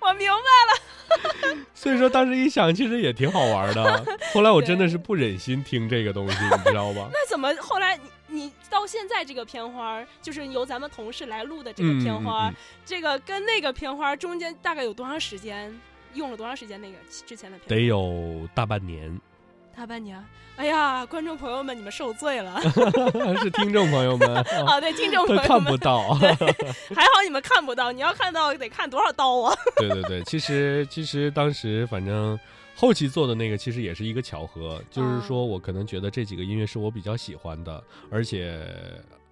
[0.00, 4.04] 我明白所以说当时一想，其实也挺好玩的。
[4.34, 7.08] 后来我真的是不忍心听这个东西，你知道吗？
[7.10, 7.96] 那怎么后来
[8.28, 15.74] 你你到现在这个片花，就是由咱们同事来录的这个嗯片花儿，嗯嗯这个跟那个片花中间大概有多长时间？
[16.12, 16.78] 用了多长时间？
[16.82, 19.18] 那个之前的片花得有大半年，
[19.80, 20.22] 大半年。
[20.56, 22.60] 哎呀，观众朋友们，你们受罪了
[23.40, 24.28] 是听众朋友们，
[24.68, 24.78] 啊！
[24.78, 26.12] 对，听众朋友们看不，到。
[26.12, 29.56] 还好你们看不到，你要看到得看多少刀啊！
[29.80, 32.38] 对对对，其实其实当时反正
[32.76, 38.62] 后期做的那个其实也是一个巧合，就是说我可能觉得这几个音乐是我比较喜欢的，而且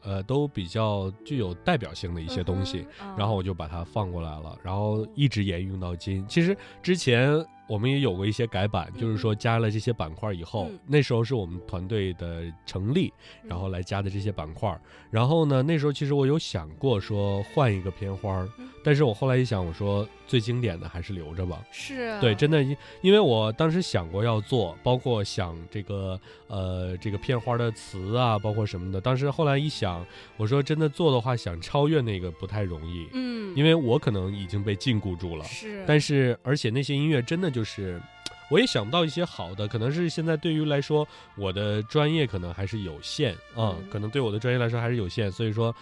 [0.02, 2.86] 呃都比较具有代表性的一些东西，
[3.18, 6.26] 然后我就把它放过来了，然后一直沿用到今。
[6.26, 10.78] 其实之前我们也有过一些改版，就是说加了这些板块以后，嗯。
[10.86, 13.12] 那时候是我们团队的成立，
[13.42, 14.76] 嗯然后来加的这些板块。
[15.10, 18.46] 然后呢，那时候其实我有想过说换一个片花
[18.88, 21.62] 但是我后来一想，我说最经典的还是留着吧。
[21.70, 28.98] 是对，真的，因因为我当时想过要做，包括想这个呃这个片花的词啊，包括什么的。
[28.98, 30.02] 当时后来一想，
[30.38, 35.44] 我说真的做的话，想超越那个不太容易，嗯，因为我可能已经被禁锢住了。
[35.44, 38.00] 是，但是而且那些音乐真的就是。
[38.50, 45.74] 我也想不到一些好的，可能是现在对于来说，我的专业可能还是有限啊、嗯可能对我的专业来说还是有限，所以说，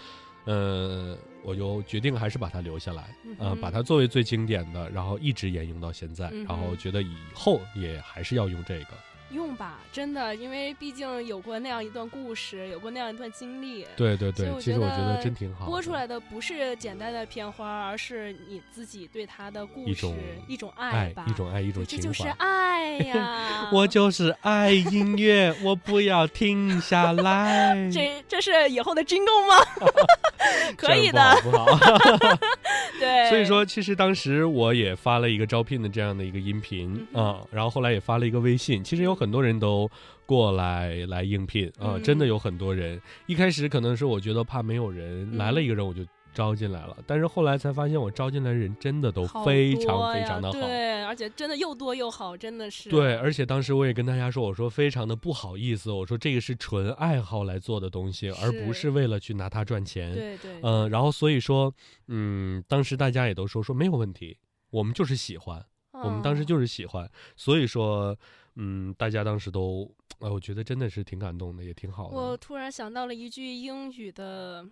[0.47, 3.03] 呃，我就决定还是把它留下来，
[3.39, 8.89] 呃，嗯哼把它作为最经典的，然后一直沿用到现在，嗯然后觉得以后也还是要用这个。
[9.33, 13.85] 用吧，真的，因为毕竟有过那样一段故事，有过那样一段经历。
[13.97, 15.67] 对对对，其实我觉得得真挺好。
[15.67, 20.17] 播出来的不是简单的片花，而是你自己对他的故事一种
[20.49, 22.37] 一种爱吧，，一种爱，一种对这就是情怀。
[22.39, 23.69] 爱呀！
[23.75, 27.75] 我就是爱音乐，我不要停下来。
[27.93, 29.57] 这这是以后的军工吗？
[30.77, 31.67] 可以的，不好，
[33.01, 33.29] 对。
[33.29, 38.85] 所以说，其实当时我也发了一个招聘的这样的一个音频嗯啊、然后后来也发了一个微信。
[38.85, 39.91] 其实有很多人都
[40.27, 43.01] 过来来应聘啊、嗯真的有很多人。
[43.27, 46.05] 一开始可能是我觉得怕没有人，嗯来了一个人我就
[46.35, 50.61] 招进来了，但是后来才发现我招进来的人真的都非常非常的好。
[50.61, 52.91] 对，而且真的又多又好，真的是。
[52.91, 60.15] 对，而且当时我也跟大家说，我说非常的不好意思，我说这个是纯爱好来做的东西，而不是是为了去拿它赚钱。
[60.15, 61.73] 对对，嗯、然后所以说，
[62.09, 64.37] 嗯，当时大家也都说说没有问题，
[64.69, 65.65] 我们就是喜欢，
[66.05, 68.15] 我们当时哦就是喜欢，所以说，
[68.57, 72.17] 嗯，大家当时都，呃，我觉得真的是挺感动的，也挺好的。
[72.17, 74.65] 我突然想到了一句英语的，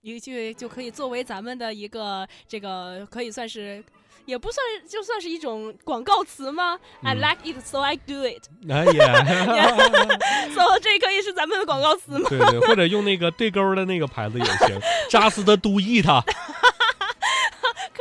[0.00, 3.84] 一句就可以作为咱们的一个这个可以算是。
[4.26, 8.48] 也不算，就算是一种广告词吗、i 嗯 like it, so I do it。
[8.70, 9.22] 哎呀，
[10.48, 12.26] so 这可以是咱们的广告词吗？
[12.30, 14.80] 对对，或者用那个对勾的那个牌子也行
[15.10, 16.06] ，Just do it，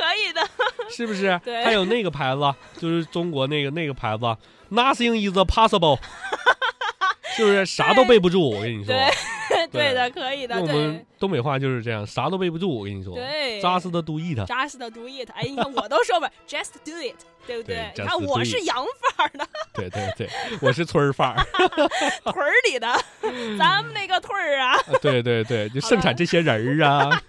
[0.04, 0.42] 可以的。
[0.90, 1.40] 是不是？
[1.46, 2.42] 对还有那个牌子，
[2.80, 4.24] 就是中国那个那个牌子
[4.72, 5.98] ，Nothing is possible，
[7.36, 7.66] 是不是？
[7.66, 8.94] 啥都背不住，我跟你说。
[9.72, 13.16] 对的，可以的，我们东北话就是这样，啥都背不住，我跟你说。
[13.16, 14.46] 对，扎实的 do it。
[14.48, 15.30] 扎实的 do it。
[15.34, 17.16] 哎，你看我都说吧，just do it，
[17.48, 18.04] 对不对对？
[18.04, 18.84] 你看我是洋
[19.18, 20.30] 范儿的，对对对，
[20.62, 21.46] 我是村儿范儿。
[22.24, 22.88] 屯儿里的，
[23.58, 24.74] 咱们那个屯儿啊。
[24.76, 27.22] 啊对对对，就盛产这些人儿啊。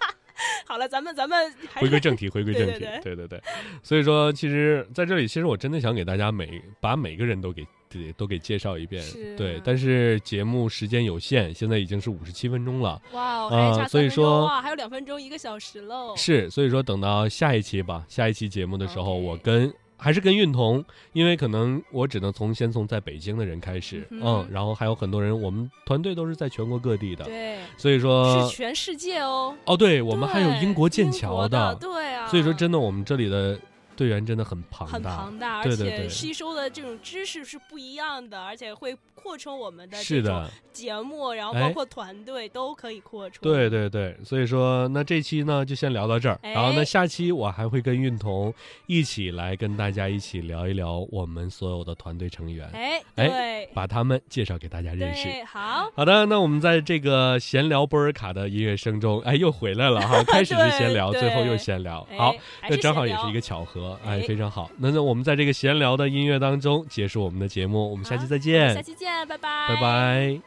[0.75, 3.41] 好了，咱们咱们回归正题，回归正题，对对对。
[3.81, 9.01] 所以说，其实在这里，其实我真的想给大家每把每个人都给给都给介绍一遍，
[9.37, 9.61] 对。
[9.63, 16.13] 但是节目时间有限，现在已经是五十七分钟了，哇哦，啊还差所以说哇，还有两分钟，一个小时喽。
[16.17, 20.83] 是，所以说等到下一期吧，下一期节目的时候我跟还是跟运彤，
[21.13, 29.55] 因为可能我只能从先从在北京的人开始，嗯嗯然后还有很多人，我们团队都是在全国各地的，对，所以说是全世界哦。
[29.65, 32.27] 哦，对我们还有英国剑桥国的，对啊。
[32.27, 33.59] 所以说真的我们这里的
[33.95, 43.41] 队员真的很庞大很，庞大，而且吸收的这种知识是不一样的，而且会扩充我们的是这种的，节目，然后哎包括团队都可以扩充。
[43.41, 48.53] 对对对，所以说那这期呢就先聊到这儿，然后呢哎下期我还会跟运彤
[48.85, 55.23] 一起来跟大家一起聊一聊我们所有的团队成员，哎，哎，把他们介绍给大家认识。
[55.23, 60.21] 对，好，好的，那我们在这个闲聊波尔卡的音乐声中，哎，又回来了哈。
[60.27, 62.35] 开始是闲聊，最后又闲聊，哎好，
[62.69, 64.69] 那正好也是一个巧合，哎，哎非常好。
[64.77, 70.41] 那那我们在这个闲聊的音乐当中结束我们的节目，我们下期再见，下期见，拜拜，拜拜。